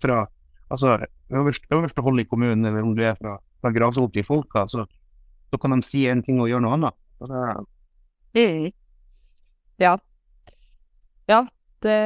fra 0.00 0.24
altså, 0.70 0.98
øverste, 1.30 1.66
øverste 1.74 2.02
hold 2.02 2.20
i 2.20 2.24
kommunen, 2.24 2.64
eller 2.64 2.82
om 2.82 2.96
du 2.96 3.02
er 3.02 3.14
fra, 3.14 3.36
fra 3.60 3.72
grasrot 3.74 4.16
i 4.16 4.22
folka, 4.26 4.66
så, 4.68 4.86
så, 5.50 5.58
kan 5.58 5.74
de 5.74 5.82
si 5.86 6.06
en 6.08 6.22
ting 6.22 6.40
og 6.40 6.48
gjøre 6.50 6.64
noe 6.64 6.76
annet. 6.78 6.94
Det, 7.20 7.42
mm. 8.38 8.70
Ja. 9.80 9.96
Ja, 11.30 11.44
det, 11.84 11.98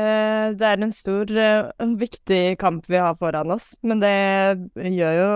det 0.61 0.69
er 0.69 0.83
en 0.83 0.93
stor, 0.95 1.31
uh, 1.31 1.95
viktig 2.01 2.43
kamp 2.61 2.89
vi 2.91 3.01
har 3.01 3.17
foran 3.21 3.55
oss, 3.55 3.73
men 3.83 4.05
det 4.05 4.17
gjør 4.75 5.21
jo 5.21 5.31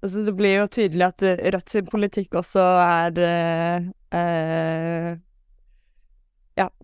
Altså, 0.00 0.22
det 0.24 0.32
blir 0.32 0.54
jo 0.54 0.68
tydelig 0.72 1.04
at 1.10 1.22
Rødt 1.52 1.72
sin 1.74 1.88
politikk 1.92 2.38
også 2.40 2.62
er 2.80 3.18
uh, 3.20 3.88
Ja, 4.16 5.10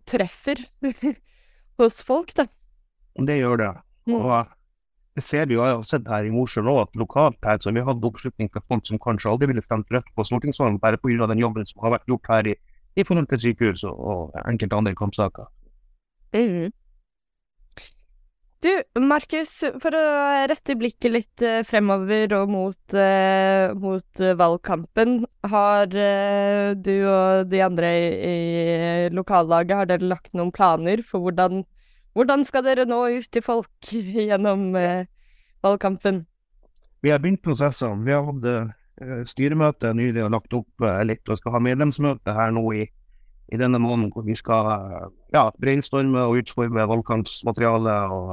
treffer 0.09 0.63
hos 1.81 2.03
folk, 2.07 2.35
da. 2.37 2.47
Det 3.17 3.41
gjør 3.41 3.61
det. 3.63 3.73
Mm. 4.07 4.21
Og 4.21 4.55
det 5.17 5.25
ser 5.25 5.49
vi 5.49 5.57
jo, 5.57 5.65
jeg 5.65 5.79
har 5.79 5.85
sett 5.89 6.09
her 6.13 6.29
i 6.29 6.33
Mosjøen 6.33 6.69
òg, 6.69 6.83
at 6.85 6.99
lokalt 7.01 7.39
her 7.45 7.61
så 7.61 7.73
vi 7.73 7.81
har 7.81 7.89
hatt 7.89 8.05
oppslutning 8.05 8.51
fra 8.53 8.63
folk 8.69 8.87
som 8.89 9.01
kanskje 9.01 9.31
aldri 9.33 9.49
ville 9.51 9.65
stemt 9.65 9.93
Rødt 9.93 10.11
på 10.15 10.27
stortingsvalg, 10.29 10.81
bare 10.83 11.01
pga. 11.01 11.29
den 11.31 11.41
jobben 11.41 11.67
som 11.67 11.85
har 11.85 11.97
vært 11.97 12.11
gjort 12.11 12.33
her 12.33 12.53
i 12.53 12.57
i 12.97 13.05
forhold 13.05 13.27
til 13.29 13.41
sykehus 13.41 13.85
og, 13.85 13.97
og 14.11 14.37
enkelte 14.49 14.77
andre 14.77 14.95
kampsaker. 14.97 15.49
Mm. 16.33 16.73
Du, 18.67 18.73
Markus, 18.99 19.53
for 19.79 19.95
å 19.95 20.05
rette 20.51 20.75
blikket 20.79 21.13
litt 21.13 21.45
uh, 21.45 21.61
fremover 21.67 22.33
og 22.41 22.51
mot, 22.51 22.97
eh, 22.99 23.71
mot 23.79 24.23
uh, 24.23 24.33
valgkampen. 24.41 25.21
Har 25.47 25.87
du 25.87 26.95
og 27.07 27.47
de 27.53 27.61
andre 27.63 27.93
i, 27.95 28.09
i 28.27 29.13
lokallaget, 29.15 29.77
har 29.79 29.91
dere 29.93 30.11
lagt 30.11 30.33
noen 30.35 30.51
planer 30.55 31.05
for 31.07 31.23
hvordan, 31.23 31.63
hvordan 32.19 32.43
skal 32.49 32.67
dere 32.67 32.89
nå 32.91 33.05
ut 33.21 33.31
til 33.31 33.45
folk 33.47 33.93
gjennom 34.31 34.73
valgkampen? 34.75 36.25
Vi 37.07 37.15
har 37.15 37.23
begynt 37.23 37.45
prosessene. 37.47 38.03
Vi 38.03 38.17
har 38.17 38.27
hatt 38.27 38.75
Eh, 38.97 39.27
styremøte 39.29 39.91
nylig 39.93 40.23
og 40.25 40.31
lagt 40.33 40.55
opp 40.57 40.85
eh, 40.85 41.03
litt, 41.05 41.29
og 41.29 41.37
skal 41.37 41.53
ha 41.53 41.59
medlemsmøte 41.61 42.33
her 42.33 42.55
nå 42.57 42.63
i, 42.73 42.87
i 43.53 43.59
denne 43.61 43.77
måneden, 43.83 44.09
hvor 44.15 44.25
vi 44.25 44.33
skal 44.39 44.71
eh, 44.73 45.11
ja, 45.35 45.43
brainstorme 45.61 46.23
og 46.25 46.39
utforme 46.41 46.87
valgkampsmateriale 46.89 47.97
og, 48.15 48.31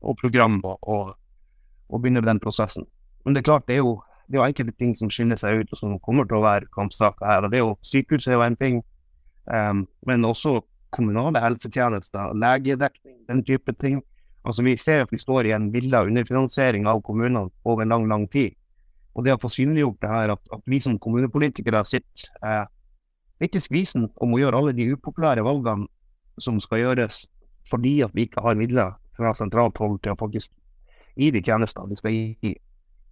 og 0.00 0.16
program 0.20 0.60
og, 0.64 0.78
og, 0.82 1.14
og, 1.88 2.00
begynne 2.00 2.22
med 2.22 2.28
den 2.28 2.40
prosessen. 2.40 2.86
Men 3.24 3.34
det 3.34 3.42
er 3.42 3.50
klart, 3.50 3.66
det 3.68 3.76
er 3.76 3.84
jo, 3.84 3.98
det 4.30 4.38
er 4.38 4.46
enkelte 4.46 4.76
ting 4.78 4.94
som 4.96 5.10
skiller 5.12 5.38
seg 5.40 5.62
ut, 5.62 5.72
og 5.72 5.80
som 5.80 5.98
kommer 6.04 6.28
til 6.28 6.38
å 6.38 6.44
være 6.44 6.70
kampsaker 6.74 7.26
her. 7.26 7.44
og 7.44 7.52
det 7.52 7.60
er 7.60 7.64
jo 7.64 7.76
Sykehus 7.82 8.28
er 8.28 8.38
jo 8.38 8.44
en 8.46 8.56
ting, 8.56 8.80
um, 9.50 9.84
men 10.06 10.24
også 10.24 10.60
kommunale 10.94 11.42
helsetjenester, 11.42 12.32
legedekning, 12.34 13.18
den 13.28 13.44
type 13.44 13.74
ting. 13.80 14.00
Altså 14.44 14.62
Vi 14.62 14.76
ser 14.76 15.04
at 15.04 15.12
vi 15.12 15.18
står 15.18 15.46
i 15.46 15.52
en 15.52 15.68
villa 15.72 16.02
underfinansiering 16.06 16.86
av 16.88 17.02
kommunene 17.02 17.50
over 17.64 17.82
en 17.82 17.92
lang, 17.92 18.08
lang 18.08 18.26
tid. 18.32 18.56
Og 19.14 19.24
det 19.26 19.34
å 19.34 19.40
få 19.42 19.50
synliggjort 19.52 20.00
det 20.00 20.10
her, 20.10 20.32
at, 20.32 20.40
at 20.54 20.62
vi 20.64 20.80
som 20.80 20.98
kommunepolitikere 20.98 21.82
sitter 21.84 22.30
eh, 22.46 22.64
litt 23.42 23.56
i 23.56 23.62
skvisen 23.62 24.08
om 24.22 24.34
å 24.34 24.40
gjøre 24.40 24.60
alle 24.60 24.74
de 24.76 24.88
upopulære 24.94 25.44
valgene 25.44 25.88
som 26.40 26.60
skal 26.62 26.84
gjøres 26.84 27.24
fordi 27.70 28.00
at 28.04 28.14
vi 28.16 28.26
ikke 28.26 28.42
har 28.44 28.58
midler 28.58 28.94
fra 29.20 29.36
sentralt 29.36 29.78
hold 29.80 30.00
til 30.04 30.14
å 30.14 30.18
faktisk 30.20 30.52
gi 31.20 31.30
de 31.34 31.42
tjenestene 31.44 31.90
de 31.90 31.98
skal 31.98 32.16
gi. 32.16 32.54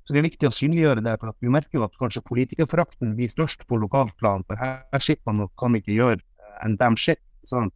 Så 0.07 0.15
det 0.15 0.23
er 0.23 0.29
viktig 0.31 0.49
å 0.49 0.55
synliggjøre 0.55 1.05
det, 1.05 1.19
for 1.21 1.37
vi 1.45 1.53
merker 1.53 1.81
jo 1.81 1.85
at 1.85 1.97
kanskje 2.01 2.25
politikerforakten 2.25 3.13
blir 3.19 3.29
størst 3.29 3.67
på 3.69 3.77
lokalt 3.77 4.15
plan. 4.17 4.45
For 4.49 4.57
her, 4.57 4.79
her 4.95 5.05
sitter 5.05 5.29
man 5.29 5.45
og 5.45 5.53
kan 5.61 5.77
ikke 5.77 5.93
gjøre 5.93 6.23
en 6.65 6.79
damn 6.81 6.97
shit. 6.97 7.21
Sånn. 7.49 7.69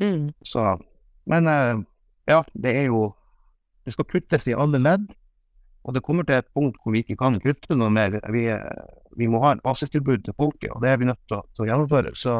Mm. 0.00 0.28
Så, 0.44 0.64
men 1.28 1.48
eh, 1.48 1.80
ja, 2.30 2.42
det 2.52 2.76
er 2.82 2.86
jo 2.92 3.10
Det 3.88 3.94
skal 3.94 4.06
kuttes 4.10 4.44
i 4.46 4.52
alle 4.52 4.76
ledd. 4.78 5.06
Og 5.88 5.94
det 5.96 6.02
kommer 6.04 6.26
til 6.28 6.36
et 6.36 6.48
punkt 6.52 6.76
hvor 6.82 6.92
vi 6.92 7.00
ikke 7.00 7.16
kan 7.18 7.38
kutte 7.40 7.74
noe 7.74 7.88
mer. 7.90 8.18
Vi, 8.28 8.42
vi 9.16 9.28
må 9.32 9.40
ha 9.40 9.54
et 9.54 9.62
basistilbud 9.64 10.26
til 10.26 10.36
folket, 10.36 10.68
og 10.74 10.84
det 10.84 10.90
er 10.92 11.00
vi 11.00 11.08
nødt 11.08 11.22
til, 11.30 11.40
til 11.56 11.64
å 11.64 11.68
gjennomføre. 11.70 12.12
Så 12.12 12.34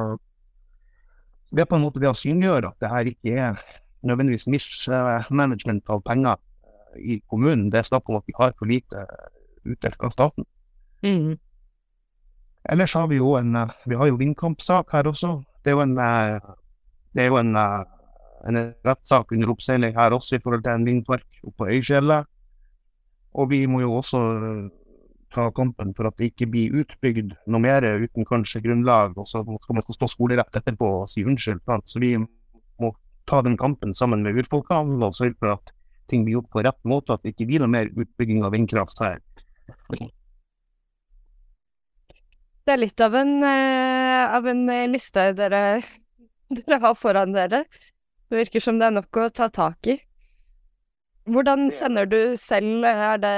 det 1.50 1.64
er 1.64 1.70
på 1.70 1.79
en 1.81 1.87
måte 1.87 2.03
det 2.03 2.11
å 2.11 2.18
synliggjøre 2.18 2.70
at 2.70 2.85
det 2.85 2.90
her 2.92 3.11
ikke 3.11 3.46
er 3.46 3.64
nødvendigvis 4.02 4.48
mismanagement 4.50 5.92
av 5.92 6.02
penger 6.06 6.36
eh, 6.38 7.02
i 7.14 7.20
kommunen. 7.28 7.70
Det 7.70 7.82
er 7.82 7.90
snakk 7.90 8.08
om 8.08 8.18
at 8.20 8.26
vi 8.26 8.36
har 8.38 8.56
for 8.58 8.70
lite 8.70 9.06
utdelt 9.64 10.00
av 10.00 10.14
staten. 10.14 10.48
Mm. 11.04 11.38
Ellers 12.68 12.94
har 12.94 13.06
vi 13.08 13.20
jo 13.20 13.36
en 13.38 13.56
vi 13.88 13.96
har 13.96 14.10
jo 14.10 14.18
vindkampsak 14.20 14.92
her 14.92 15.08
også. 15.08 15.38
Det 15.64 15.72
er 15.72 15.76
jo 15.76 15.84
en, 15.84 15.98
eh, 15.98 16.40
det 17.14 17.22
er 17.22 17.28
jo 17.28 17.36
en, 17.36 17.56
eh, 17.56 17.84
en 18.48 18.74
rettssak 18.84 19.32
under 19.32 19.50
oppseiling 19.50 19.94
her 19.94 20.10
også 20.10 20.36
i 20.36 20.42
forhold 20.42 20.62
til 20.62 20.72
en 20.72 20.84
vindpark 20.84 21.24
oppe 21.44 21.56
på 21.58 21.68
Øyskjellet. 21.68 22.26
Og 23.34 23.50
vi 23.50 23.66
må 23.66 23.80
jo 23.80 23.92
også 23.92 24.18
eh, 24.18 24.70
ta 25.34 25.50
kampen 25.50 25.94
for 25.94 26.06
at 26.06 26.16
det 26.18 26.32
ikke 26.32 26.50
blir 26.50 26.80
utbygd 26.82 27.36
noe 27.46 27.60
mer 27.60 27.82
uten 27.82 28.24
kanskje 28.24 28.62
grunnlag, 28.62 29.16
og 29.16 29.26
så 29.28 29.44
skal 29.44 29.74
man 29.74 29.82
stå 29.82 30.08
skolerett 30.08 30.56
etterpå 30.56 31.02
og 31.02 31.08
si 31.08 31.24
unnskyld. 31.24 31.60
Så 31.84 32.00
vi 32.00 32.16
ta 33.31 33.43
den 33.47 33.57
kampen 33.61 33.95
sammen 33.95 34.25
med 34.27 34.38
urfolkene 34.40 34.99
og 35.07 35.16
sørge 35.16 35.38
for 35.38 35.55
at 35.55 35.75
ting 36.11 36.25
blir 36.27 36.40
gjort 36.40 36.51
på 36.51 36.64
rett 36.66 36.81
måte, 36.88 37.14
at 37.14 37.23
det 37.23 37.35
ikke 37.35 37.47
blir 37.51 37.62
noe 37.62 37.71
mer 37.71 37.90
utbygging 37.95 38.43
av 38.47 38.55
vindkraft 38.57 38.99
her. 39.03 39.21
Det 42.66 42.75
er 42.75 42.81
litt 42.83 43.03
av 43.03 43.14
en, 43.19 43.37
uh, 43.43 44.35
av 44.37 44.47
en 44.51 44.64
liste 44.90 45.31
dere, 45.38 45.62
dere 46.59 46.81
har 46.83 46.99
foran 46.99 47.35
dere. 47.37 47.64
Det 48.31 48.43
virker 48.45 48.62
som 48.62 48.79
det 48.79 48.90
er 48.90 48.97
nok 48.99 49.23
å 49.23 49.29
ta 49.35 49.49
tak 49.51 49.90
i. 49.90 49.97
Hvordan 51.31 51.69
kjenner 51.75 52.09
du 52.11 52.35
selv? 52.40 52.85
Er 52.87 53.19
det, 53.23 53.37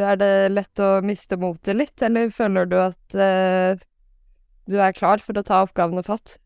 er 0.00 0.18
det 0.20 0.32
lett 0.52 0.80
å 0.80 0.90
miste 1.04 1.38
motet 1.40 1.76
litt, 1.76 1.96
eller 2.04 2.32
føler 2.32 2.68
du 2.68 2.76
at 2.80 3.16
uh, 3.16 3.76
du 4.66 4.80
er 4.80 4.96
klar 4.96 5.22
for 5.24 5.36
å 5.36 5.44
ta 5.46 5.62
oppgavene 5.66 6.04
fatt? 6.06 6.38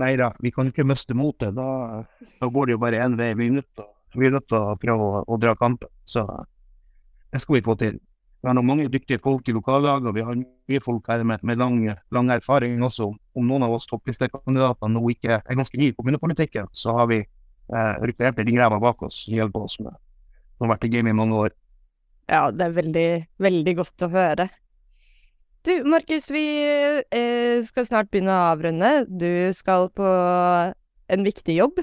Nei 0.00 0.14
da, 0.16 0.30
vi 0.40 0.52
kan 0.54 0.70
ikke 0.70 0.86
miste 0.88 1.16
motet. 1.16 1.52
Da, 1.56 2.04
da, 2.38 2.48
går 2.48 2.68
det 2.68 2.76
jo 2.76 2.82
bare 2.82 3.02
én 3.04 3.18
vei. 3.18 3.32
Vi 3.36 3.48
er 3.50 3.58
nødt 3.58 4.48
til, 4.48 4.56
å 4.56 4.76
prøve 4.80 5.08
å, 5.08 5.24
å, 5.26 5.38
dra 5.40 5.54
kampen. 5.58 5.90
Så 6.08 6.24
det 7.32 7.42
skal 7.42 7.58
vi 7.58 7.64
få 7.66 7.76
til. 7.80 7.98
Vi 8.42 8.50
har 8.50 8.58
mange 8.58 8.88
dyktige 8.90 9.22
folk 9.22 9.46
i 9.46 9.54
lokallaget, 9.54 10.08
og 10.10 10.16
vi 10.16 10.24
har 10.26 10.38
mye 10.38 10.80
folk 10.82 11.10
her 11.12 11.22
med, 11.28 11.44
med 11.46 11.60
lang, 11.60 11.76
lang, 12.10 12.30
erfaring 12.34 12.82
også. 12.82 13.12
Om 13.38 13.46
noen 13.46 13.68
av 13.68 13.76
oss 13.76 13.86
topplistekandidater 13.90 14.90
nå 14.90 15.04
ikke 15.12 15.38
er 15.38 15.60
ganske 15.60 15.78
nye 15.78 15.92
i 15.92 15.98
kommunepolitikken, 15.98 16.72
så 16.74 16.96
har 16.96 17.12
vi 17.12 17.20
eh, 17.22 17.92
rekrutterte 18.02 18.48
greva 18.48 18.80
bak 18.82 19.04
oss 19.06 19.28
og 19.28 19.36
hjulpet 19.38 19.68
oss 19.68 19.78
med 19.84 19.94
som 20.62 20.70
har 20.70 20.76
vært 20.76 20.86
i 20.86 20.92
gamet 20.94 21.10
i 21.10 21.18
mange 21.18 21.38
år. 21.42 21.54
Ja, 22.30 22.42
det 22.54 22.68
er 22.68 22.74
veldig, 22.76 23.06
veldig 23.42 23.72
godt 23.80 24.04
å 24.06 24.08
høre. 24.12 24.46
Du, 25.62 25.84
Markus, 25.86 26.26
vi 26.34 26.42
eh, 27.14 27.62
skal 27.62 27.86
snart 27.86 28.08
begynne 28.10 28.34
å 28.34 28.46
avrunde. 28.50 28.88
Du 29.06 29.52
skal 29.54 29.86
på 29.94 30.06
en 31.12 31.26
viktig 31.26 31.54
jobb. 31.54 31.78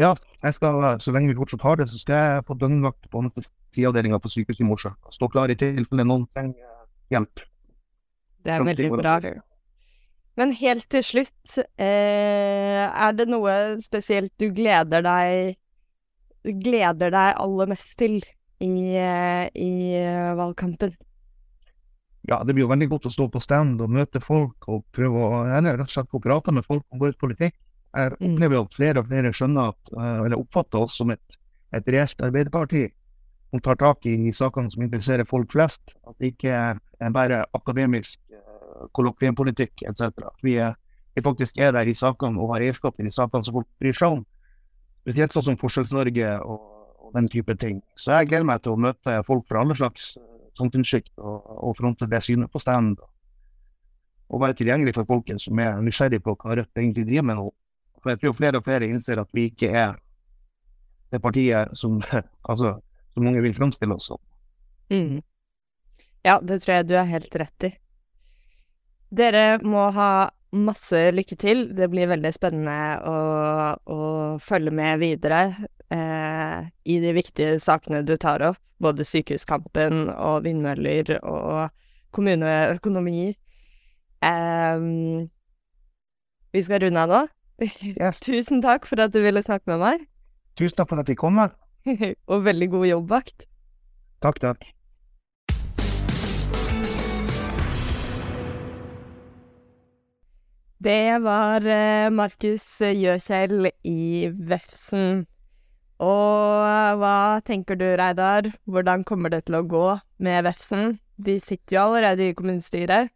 Ja, 0.00 0.14
jeg 0.40 0.56
skal, 0.56 0.78
så 1.04 1.12
lenge 1.12 1.28
vi 1.28 1.36
fortsatt 1.36 1.66
har 1.66 1.76
det, 1.82 1.90
så 1.92 2.00
skal 2.00 2.16
jeg 2.16 2.46
på 2.48 2.56
døgnvakt 2.56 3.10
på 3.12 3.20
anestesiavdelinga 3.20 4.22
på 4.24 4.32
sykehuset 4.32 4.64
i 4.64 4.68
Mosjø. 4.70 4.94
Stå 5.12 5.28
klar 5.34 5.52
i 5.52 5.58
tilfelle 5.60 6.08
noen 6.08 6.24
trenger 6.32 6.64
hjelp. 7.12 7.44
Det 8.42 8.56
er 8.56 8.64
veldig 8.70 8.90
bra. 8.96 9.18
Men 10.40 10.56
helt 10.56 10.88
til 10.88 11.04
slutt, 11.04 11.58
eh, 11.76 12.88
er 12.88 13.12
det 13.20 13.28
noe 13.28 13.76
spesielt 13.84 14.32
du 14.40 14.48
gleder 14.48 15.04
deg 15.04 15.58
gleder 16.42 17.12
deg 17.12 17.36
aller 17.38 17.68
mest 17.70 17.92
til 18.00 18.16
i, 18.64 18.96
i 18.96 19.72
valgkampen? 20.40 20.96
Ja, 22.30 22.38
det 22.46 22.54
blir 22.54 22.64
jo 22.66 22.70
veldig 22.70 22.86
godt 22.92 23.08
å 23.08 23.12
stå 23.12 23.26
på 23.32 23.42
stand 23.42 23.80
og 23.82 23.90
møte 23.90 24.20
folk 24.22 24.68
og 24.70 24.84
prøve 24.94 25.22
å 25.26 25.42
eller 25.42 25.80
rett 25.80 25.90
og 25.90 25.94
slett 25.96 26.10
få 26.12 26.20
prate 26.22 26.54
med 26.54 26.66
folk 26.68 26.84
om 26.94 27.00
vår 27.02 27.16
politikk. 27.18 27.56
Jeg 27.92 28.12
mm. 28.14 28.26
opplever 28.28 28.60
at 28.60 28.76
flere 28.76 29.02
og 29.02 29.08
flere 29.10 29.32
skjønner 29.34 29.72
at, 29.72 29.94
eh, 29.96 30.18
eller 30.26 30.38
oppfatter 30.38 30.84
oss 30.86 30.98
som 31.00 31.10
et, 31.12 31.38
et 31.74 31.88
reelt 31.90 32.22
Arbeiderparti 32.22 32.86
som 33.52 33.60
tar 33.60 33.76
tak 33.80 34.06
i 34.08 34.32
sakene 34.32 34.70
som 34.72 34.84
interesserer 34.86 35.28
folk 35.28 35.50
flest. 35.52 35.92
At 36.08 36.14
det 36.22 36.32
ikke 36.32 36.54
er 36.54 37.12
bare 37.12 37.42
akademisk 37.58 38.20
kollokviumpolitikk 38.96 39.84
etc. 39.90 40.30
Vi, 40.42 40.56
er, 40.62 40.76
vi 41.14 41.24
faktisk 41.26 41.58
er 41.58 41.74
der 41.74 41.90
i 41.90 41.96
sakene 41.98 42.40
og 42.40 42.54
har 42.54 42.64
eierskap 42.64 42.96
til 42.96 43.10
de 43.10 43.14
sakene 43.14 43.44
som 43.44 43.58
folk 43.58 43.68
bryr 43.82 43.98
seg 43.98 44.18
om. 44.18 44.26
Spesielt 45.02 45.34
sånn 45.34 45.50
som 45.50 45.58
Forskjells-Norge 45.58 46.36
og, 46.46 46.62
og, 46.62 46.90
og 47.08 47.16
den 47.18 47.28
type 47.30 47.58
ting. 47.58 47.82
Så 47.98 48.14
jeg 48.14 48.30
gleder 48.30 48.46
meg 48.48 48.62
til 48.62 48.76
å 48.76 48.80
møte 48.86 49.18
folk 49.26 49.44
fra 49.50 49.66
alle 49.66 49.76
slags 49.78 50.14
samfunnssjikt 50.58 51.12
og, 51.18 51.48
og 51.68 51.76
fronte 51.78 52.08
det 52.10 52.22
synet 52.24 52.52
på 52.52 52.60
stand. 52.62 52.96
Og 54.32 54.40
være 54.40 54.56
tilgjengelig 54.58 54.94
for 54.96 55.08
folket 55.08 55.42
som 55.42 55.58
er 55.60 55.80
nysgjerrig 55.84 56.22
på 56.24 56.36
hva 56.36 56.56
Rødt 56.56 56.78
egentlig 56.78 57.06
driver 57.08 57.28
med 57.28 57.40
nå. 57.40 57.50
For 58.02 58.12
jeg 58.12 58.22
tror 58.22 58.38
flere 58.38 58.58
og 58.58 58.66
flere 58.66 58.88
innser 58.88 59.20
at 59.22 59.30
vi 59.36 59.48
ikke 59.50 59.70
er 59.70 59.98
det 61.12 61.20
partiet 61.22 61.76
som, 61.78 62.00
altså, 62.50 62.78
som 63.14 63.26
mange 63.28 63.42
vil 63.44 63.56
framstille 63.56 63.94
oss 63.94 64.10
som. 64.10 64.20
Mm. 64.92 65.20
Ja, 66.24 66.38
det 66.40 66.62
tror 66.62 66.78
jeg 66.78 66.88
du 66.88 66.96
er 66.98 67.08
helt 67.10 67.36
rett 67.36 67.68
i. 67.68 67.72
Dere 69.12 69.58
må 69.60 69.88
ha 69.92 70.30
masse 70.52 70.98
lykke 71.16 71.36
til. 71.40 71.64
Det 71.76 71.88
blir 71.92 72.10
veldig 72.10 72.32
spennende 72.34 72.76
å, 73.08 73.16
å 73.88 74.00
følge 74.42 74.72
med 74.74 75.00
videre 75.02 75.42
eh, 75.92 76.68
i 76.84 76.98
de 77.02 77.14
viktige 77.16 77.58
sakene 77.62 78.02
du 78.06 78.16
tar 78.20 78.44
opp. 78.52 78.60
Både 78.82 79.06
sykehuskampen 79.06 80.08
og 80.10 80.42
vindmøller 80.46 81.14
og 81.20 81.70
kommuneøkonomi. 82.14 83.28
Eh, 84.26 84.86
vi 86.52 86.64
skal 86.66 86.84
runde 86.84 87.06
av 87.06 87.14
nå. 87.14 87.22
Yes. 87.62 88.20
Tusen 88.26 88.62
takk 88.64 88.88
for 88.90 89.00
at 89.04 89.14
du 89.14 89.22
ville 89.24 89.42
snakke 89.44 89.70
med 89.70 89.82
meg. 89.82 90.06
Tusen 90.58 90.80
takk 90.80 90.90
for 90.92 91.02
at 91.02 91.08
jeg 91.08 91.20
kom. 91.20 91.40
og 92.32 92.46
veldig 92.46 92.70
god 92.74 92.88
jobbvakt. 92.90 93.46
Takk, 94.22 94.42
takk. 94.42 94.66
Det 100.82 101.22
var 101.22 101.62
eh, 101.68 102.08
Markus 102.10 102.64
Gjøkjell 102.82 103.68
i 103.86 104.30
Vefsn. 104.34 105.20
Og 106.02 106.98
hva 106.98 107.38
tenker 107.46 107.78
du, 107.78 107.84
Reidar? 108.00 108.48
Hvordan 108.66 109.04
kommer 109.06 109.30
det 109.30 109.44
til 109.46 109.60
å 109.60 109.66
gå 109.68 109.84
med 110.24 110.42
Vefsn? 110.48 110.96
De 111.22 111.36
sitter 111.38 111.76
jo 111.76 111.84
allerede 111.84 112.26
i 112.26 112.34
kommunestyret. 112.34 113.12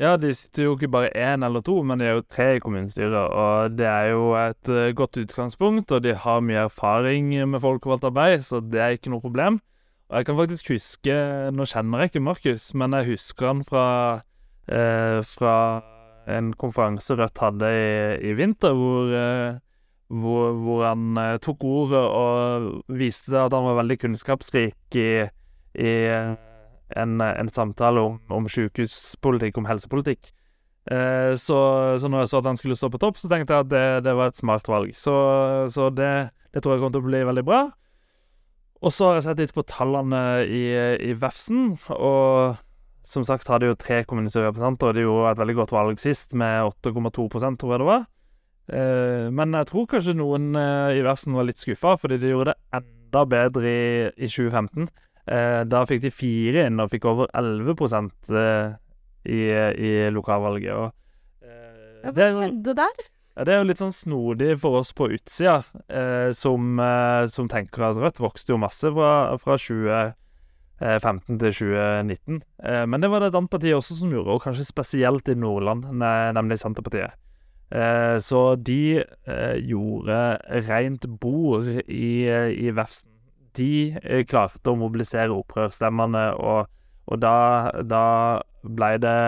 Ja, 0.00 0.16
de 0.16 0.32
sitter 0.34 0.66
jo 0.66 0.74
ikke 0.74 0.90
bare 0.90 1.12
én 1.14 1.44
eller 1.46 1.62
to, 1.62 1.76
men 1.86 2.00
de 2.00 2.08
er 2.08 2.16
jo 2.16 2.24
tre 2.26 2.56
i 2.56 2.64
kommunestyret. 2.64 3.14
Og 3.14 3.78
det 3.78 3.86
er 3.86 4.10
jo 4.16 4.32
et 4.40 4.72
uh, 4.72 4.88
godt 4.96 5.20
utgangspunkt, 5.22 5.92
og 5.92 6.02
de 6.02 6.16
har 6.18 6.42
mye 6.42 6.66
erfaring 6.66 7.30
med 7.52 7.62
folkevalgt 7.62 8.08
arbeid, 8.08 8.42
så 8.48 8.58
det 8.64 8.82
er 8.82 8.96
ikke 8.96 9.12
noe 9.12 9.22
problem. 9.22 9.60
Og 10.10 10.18
jeg 10.18 10.28
kan 10.28 10.40
faktisk 10.40 10.74
huske 10.74 11.14
Nå 11.54 11.64
kjenner 11.70 12.02
jeg 12.02 12.10
ikke 12.10 12.26
Markus, 12.26 12.72
men 12.74 12.98
jeg 12.98 13.12
husker 13.14 13.52
han 13.52 13.62
fra, 13.68 13.86
eh, 14.66 15.22
fra 15.24 15.54
en 16.30 16.52
konferanse 16.58 17.16
Rødt 17.18 17.40
hadde 17.42 17.68
i, 17.72 18.30
i 18.30 18.34
vinter, 18.38 18.74
hvor, 18.76 19.12
eh, 19.16 19.58
hvor, 20.12 20.52
hvor 20.62 20.84
han 20.86 21.18
eh, 21.18 21.38
tok 21.42 21.64
ordet 21.66 22.02
og 22.02 22.68
viste 22.92 23.38
at 23.38 23.54
han 23.54 23.66
var 23.66 23.80
veldig 23.80 23.98
kunnskapsrik 24.04 24.98
i, 24.98 25.10
i 25.74 25.94
en, 26.96 27.20
en, 27.20 27.50
samtale 27.50 28.00
om, 28.00 28.20
om 28.30 28.48
sykehuspolitikk, 28.50 29.58
om 29.58 29.68
helsepolitikk. 29.70 30.32
Eh, 30.90 31.34
så, 31.38 31.58
så 31.98 32.10
når 32.10 32.24
jeg 32.24 32.32
så 32.32 32.42
at 32.42 32.50
han 32.50 32.58
skulle 32.60 32.78
stå 32.78 32.90
på 32.92 33.00
topp, 33.02 33.20
så 33.20 33.30
tenkte 33.30 33.54
jeg 33.54 33.66
at 33.66 33.72
det, 33.72 33.86
det 34.06 34.16
var 34.18 34.32
et 34.32 34.40
smart 34.40 34.68
valg. 34.70 34.94
Så, 34.98 35.14
så 35.72 35.90
det, 35.90 36.32
det, 36.52 36.62
tror 36.62 36.76
jeg 36.76 36.84
kommer 36.84 36.98
til 36.98 37.04
å 37.04 37.10
bli 37.10 37.22
veldig 37.30 37.46
bra. 37.46 37.62
Og 38.82 38.90
så 38.90 39.08
har 39.08 39.20
jeg 39.20 39.28
sett 39.28 39.42
litt 39.42 39.54
på 39.54 39.62
tallene 39.70 40.42
i, 40.42 40.64
i 41.06 41.14
Vefsn, 41.14 41.76
og 41.94 42.58
som 43.02 43.24
sagt 43.26 43.50
hadde 43.50 43.68
jo 43.70 43.78
tre 43.78 44.02
kommunestyrerepresentanter, 44.06 44.90
og 44.90 44.96
de 44.96 45.04
gjorde 45.04 45.34
et 45.34 45.42
veldig 45.42 45.56
godt 45.58 45.74
valg 45.74 46.00
sist, 46.00 46.36
med 46.38 46.72
8,2 46.86 47.28
tror 47.58 47.74
jeg 47.74 47.82
det 47.82 47.88
var. 47.88 48.04
Eh, 48.70 49.28
men 49.34 49.56
jeg 49.58 49.68
tror 49.72 49.88
kanskje 49.90 50.14
noen 50.16 50.52
eh, 50.58 50.98
i 51.00 51.04
Vefsn 51.04 51.34
var 51.36 51.48
litt 51.48 51.60
skuffa, 51.60 51.96
fordi 51.98 52.20
de 52.22 52.30
gjorde 52.30 52.54
det 52.54 52.78
enda 52.78 53.24
bedre 53.28 53.72
i, 53.72 53.86
i 54.14 54.30
2015. 54.30 54.88
Eh, 55.22 55.60
da 55.70 55.82
fikk 55.86 56.04
de 56.06 56.12
fire 56.14 56.66
inn 56.68 56.82
og 56.82 56.92
fikk 56.94 57.08
over 57.10 57.30
11 57.38 57.74
eh, 58.38 58.76
i, 59.26 59.42
i 59.50 59.92
lokalvalget. 60.14 60.78
Og, 60.78 61.50
Hva 62.06 62.30
skjedde 62.38 62.78
der? 62.78 63.04
Ja, 63.32 63.44
Det 63.48 63.52
er 63.52 63.62
jo 63.62 63.68
litt 63.70 63.80
sånn 63.80 63.94
snodig 63.96 64.54
for 64.60 64.82
oss 64.82 64.90
på 64.92 65.06
utsida, 65.14 65.62
som, 66.36 66.80
som, 67.32 67.46
tenker 67.48 67.86
at 67.86 67.96
Rødt 67.96 68.18
vokste 68.20 68.52
jo 68.52 68.58
masse 68.60 68.90
fra, 68.92 69.38
fra 69.40 69.56
20 69.56 70.12
15 70.82 71.38
til 71.38 71.54
2019. 71.54 72.42
Eh, 72.64 72.84
men 72.88 73.02
det 73.02 73.10
var 73.10 73.22
det 73.22 73.30
et 73.30 73.38
annet 73.38 73.52
parti 73.52 73.72
også 73.74 73.96
som 74.00 74.10
gjorde, 74.10 74.34
og 74.34 74.42
kanskje 74.42 74.66
spesielt 74.66 75.28
i 75.28 75.38
Nordland, 75.38 75.86
nemlig 76.34 76.58
Senterpartiet. 76.58 77.14
Eh, 77.72 78.18
så 78.20 78.56
de 78.56 78.98
eh, 79.00 79.56
gjorde 79.62 80.38
rent 80.68 81.06
bord 81.20 81.68
i, 81.86 82.26
i 82.26 82.74
Vefsn. 82.74 83.08
De 83.52 84.24
klarte 84.24 84.72
å 84.72 84.78
mobilisere 84.80 85.34
opprørsstemmene, 85.36 86.30
og, 86.40 86.70
og 87.04 87.18
da, 87.20 87.34
da 87.84 88.04
blei 88.64 88.94
det 89.02 89.18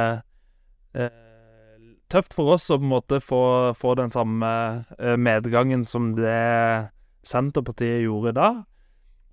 tøft 2.09 2.33
for 2.33 2.55
oss 2.55 2.71
å 2.71 2.79
på 2.79 2.87
en 2.87 2.93
måte 2.95 3.19
få, 3.21 3.43
få 3.77 3.97
den 3.99 4.13
samme 4.15 4.49
medgangen 5.21 5.83
som 5.85 6.15
det 6.17 6.89
Senterpartiet 7.27 8.07
gjorde 8.07 8.33
da. 8.39 8.49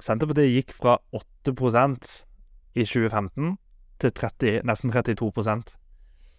Senterpartiet 0.02 0.52
gikk 0.56 0.76
fra 0.76 0.98
8% 1.16 2.14
i 2.76 2.86
2015 2.86 3.56
til 4.02 4.14
30, 4.18 4.62
nesten 4.66 4.94
32 4.94 5.28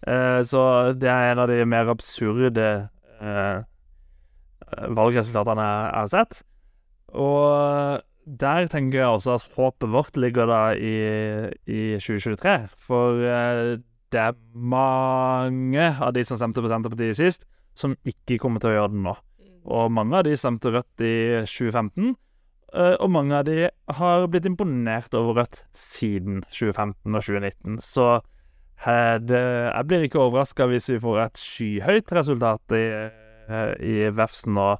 eh, 0.07 0.41
Så 0.43 0.63
det 0.99 1.09
er 1.09 1.31
en 1.31 1.43
av 1.43 1.51
de 1.51 1.61
mer 1.65 1.91
absurde 1.93 2.67
eh, 3.21 3.61
valgresultatene 4.73 5.67
jeg 5.67 5.93
har 5.93 6.11
sett. 6.11 6.41
Og 7.13 8.01
der 8.25 8.67
tenker 8.71 8.99
jeg 8.99 9.07
også 9.07 9.37
at 9.37 9.55
håpet 9.55 9.91
vårt 9.91 10.17
ligger 10.17 10.47
da 10.49 10.61
i, 10.75 10.95
i 11.67 11.81
2023. 11.99 12.55
For 12.79 13.19
eh, 13.27 13.79
det 14.13 14.21
er 14.21 14.37
mange 14.53 15.89
av 15.97 16.13
de 16.15 16.23
som 16.25 16.39
stemte 16.39 16.61
på 16.61 16.71
Senterpartiet 16.71 17.17
sist, 17.19 17.47
som 17.75 17.95
ikke 18.05 18.37
kommer 18.41 18.61
til 18.61 18.73
å 18.73 18.75
gjøre 18.77 18.93
det 18.93 19.03
nå. 19.07 19.15
Mm. 19.15 19.55
Og 19.75 19.93
mange 19.93 20.19
av 20.19 20.27
de 20.27 20.35
stemte 20.37 20.71
Rødt 20.73 21.03
i 21.03 21.15
2015. 21.49 22.13
Uh, 22.73 22.95
og 23.05 23.11
mange 23.13 23.37
av 23.37 23.45
de 23.45 23.67
har 23.69 24.23
blitt 24.33 24.47
imponert 24.49 25.13
over 25.13 25.43
Rødt 25.43 25.59
siden 25.77 26.41
2015 26.49 27.05
og 27.05 27.21
2019. 27.21 27.75
Så 27.85 28.05
uh, 28.17 29.15
det, 29.21 29.41
jeg 29.69 29.89
blir 29.89 30.05
ikke 30.07 30.23
overraska 30.23 30.65
hvis 30.71 30.89
vi 30.89 31.01
får 31.03 31.19
et 31.21 31.41
skyhøyt 31.41 32.13
resultat 32.17 32.73
i, 32.73 32.85
uh, 33.45 33.73
i 33.77 34.07
Vefsn 34.17 34.57
nå. 34.57 34.71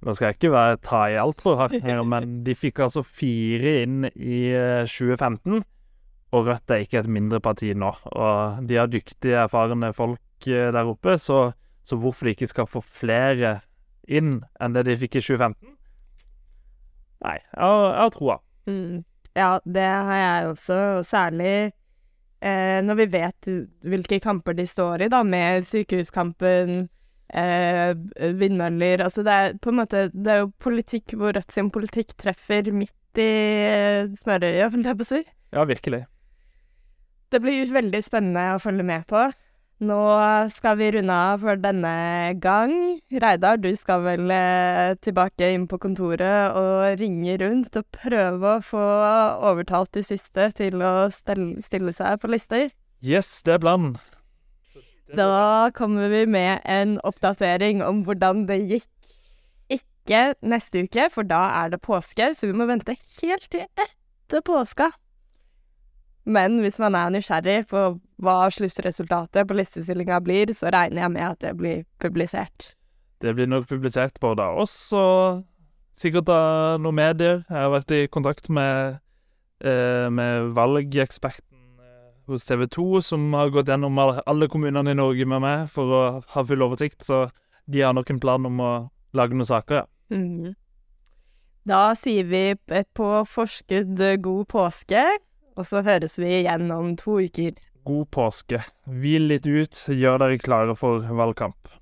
nå 0.00 0.14
skal 0.16 0.30
jeg 0.30 0.38
ikke 0.38 0.52
være, 0.54 0.78
ta 0.82 1.02
i 1.12 1.18
altfor 1.20 1.58
hardt 1.60 1.84
her, 1.84 2.00
men 2.14 2.40
de 2.46 2.54
fikk 2.56 2.80
altså 2.86 3.02
fire 3.04 3.74
inn 3.82 4.08
i 4.08 4.40
2015. 4.88 5.60
Og 6.30 6.48
Rødt 6.48 6.72
er 6.72 6.86
ikke 6.86 7.02
et 7.02 7.10
mindre 7.10 7.42
parti 7.44 7.74
nå. 7.76 7.90
Og 8.14 8.64
de 8.64 8.78
har 8.80 8.88
dyktige, 8.88 9.42
erfarne 9.44 9.92
folk 9.92 10.48
der 10.48 10.88
oppe, 10.88 11.18
så, 11.20 11.50
så 11.84 12.00
hvorfor 12.00 12.30
de 12.30 12.32
ikke 12.32 12.48
skal 12.48 12.70
få 12.70 12.80
flere 12.80 13.58
inn 14.08 14.38
enn 14.56 14.72
det 14.72 14.86
de 14.88 14.96
fikk 15.04 15.20
i 15.20 15.24
2015 15.26 15.76
Nei, 17.24 17.36
jeg 17.36 17.74
har, 17.96 18.14
troa. 18.14 18.38
Mm. 18.70 19.02
Ja, 19.36 19.50
det 19.64 19.86
har 19.86 20.16
jeg 20.20 20.48
også, 20.54 20.78
og 20.98 21.04
særlig 21.06 21.52
eh, 22.40 22.78
når 22.84 22.98
vi 23.02 23.06
vet 23.12 23.50
hvilke 23.86 24.20
kamper 24.22 24.56
de 24.58 24.66
står 24.66 25.06
i, 25.06 25.10
da, 25.12 25.20
med 25.26 25.66
sykehuskampen, 25.68 26.88
eh, 27.28 27.92
vindmøller 28.40 29.04
Altså 29.04 29.22
det 29.26 29.34
er 29.34 29.52
på 29.62 29.70
en 29.70 29.78
måte 29.78 30.08
Det 30.10 30.32
er 30.32 30.40
jo 30.42 30.48
politikk 30.58 31.14
hvor 31.14 31.36
Rødt 31.36 31.54
sin 31.54 31.70
politikk 31.70 32.16
treffer 32.18 32.72
midt 32.74 33.20
i 33.20 33.28
eh, 33.66 34.08
smørøyet, 34.18 34.70
holdt 34.72 34.86
jeg 34.86 34.98
på 34.98 35.06
å 35.06 35.10
si. 35.10 35.20
Ja, 35.50 35.64
virkelig. 35.66 36.04
Det 37.30 37.40
blir 37.42 37.72
veldig 37.74 38.00
spennende 38.06 38.44
å 38.54 38.60
følge 38.62 38.86
med 38.86 39.06
på. 39.10 39.24
Nå 39.80 39.96
skal 40.52 40.76
vi 40.76 40.90
runde 40.92 41.14
av 41.16 41.40
for 41.40 41.56
denne 41.56 41.90
gang. 42.42 42.72
Reidar, 43.22 43.56
du 43.56 43.70
skal 43.80 44.02
vel 44.04 44.28
eh, 44.34 44.92
tilbake 45.00 45.48
inn 45.54 45.64
på 45.70 45.78
kontoret 45.80 46.52
og 46.52 47.00
ringe 47.00 47.38
rundt 47.40 47.78
og 47.80 47.86
prøve 47.96 48.58
å 48.58 48.64
få 48.64 48.82
overtalt 49.48 49.94
de 49.96 50.04
siste 50.04 50.50
til 50.58 50.84
å 50.84 51.08
stille 51.08 51.94
seg 51.96 52.20
på 52.20 52.28
lister? 52.28 52.68
Yes, 53.00 53.38
det 53.46 53.56
er 53.56 53.64
planen. 53.64 53.96
Da 55.16 55.70
kommer 55.74 56.12
vi 56.12 56.26
med 56.28 56.60
en 56.68 56.98
oppdatering 57.00 57.80
om 57.82 58.04
hvordan 58.04 58.44
det 58.50 58.60
gikk. 58.60 58.90
Ikke 59.72 60.34
neste 60.44 60.84
uke, 60.84 61.08
for 61.08 61.24
da 61.24 61.40
er 61.62 61.72
det 61.72 61.80
påske, 61.80 62.34
så 62.36 62.50
vi 62.50 62.58
må 62.58 62.68
vente 62.68 62.98
helt 63.22 63.48
til 63.48 63.64
etter 63.64 64.44
påska. 64.44 64.92
Men 66.30 66.60
hvis 66.62 66.78
man 66.78 66.94
er 66.94 67.10
nysgjerrig 67.14 67.64
på 67.70 67.84
hva 68.22 68.36
sluttresultatet 68.54 69.48
på 69.48 69.56
listestillinga 69.58 70.20
blir, 70.22 70.52
så 70.54 70.70
regner 70.70 71.04
jeg 71.04 71.14
med 71.16 71.26
at 71.26 71.40
det 71.42 71.54
blir 71.58 71.82
publisert. 72.02 72.74
Det 73.20 73.34
blir 73.36 73.48
nok 73.50 73.66
publisert 73.68 74.20
både 74.22 74.44
av 74.46 74.62
oss 74.62 74.74
og 74.96 75.42
sikkert 76.00 76.30
av 76.32 76.80
noen 76.80 76.96
medier. 76.96 77.42
Jeg 77.48 77.58
har 77.58 77.72
vært 77.74 77.94
i 77.96 78.06
kontakt 78.12 78.48
med, 78.48 79.00
eh, 79.60 80.06
med 80.08 80.52
valgeksperten 80.56 81.58
eh, 81.82 82.12
hos 82.30 82.46
TV 82.48 82.66
2, 82.66 83.02
som 83.04 83.32
har 83.36 83.50
gått 83.52 83.68
gjennom 83.68 83.98
alle 84.00 84.48
kommunene 84.48 84.94
i 84.94 85.00
Norge 85.00 85.26
med 85.26 85.42
meg 85.44 85.68
for 85.68 85.92
å 85.92 86.02
ha 86.32 86.44
full 86.46 86.62
oversikt, 86.62 87.04
så 87.04 87.26
de 87.66 87.82
har 87.82 87.92
nok 87.96 88.10
en 88.10 88.22
plan 88.22 88.46
om 88.46 88.60
å 88.60 88.72
lage 89.12 89.34
noen 89.34 89.48
saker, 89.48 89.82
ja. 89.82 89.86
Mm. 90.10 90.54
Da 91.68 91.92
sier 91.94 92.24
vi 92.26 92.56
på 92.96 93.08
forskudd 93.28 94.00
god 94.24 94.46
påske, 94.50 95.02
og 95.60 95.68
så 95.68 95.84
høres 95.84 96.16
vi 96.20 96.40
igjen 96.40 96.70
om 96.72 96.94
to 96.96 97.20
uker. 97.20 97.58
God 97.84 98.10
påske. 98.16 98.62
Hvil 98.88 99.28
litt 99.32 99.48
ut, 99.48 99.84
gjør 99.88 100.24
dere 100.24 100.40
klare 100.40 100.76
for 100.78 101.04
valgkamp. 101.04 101.76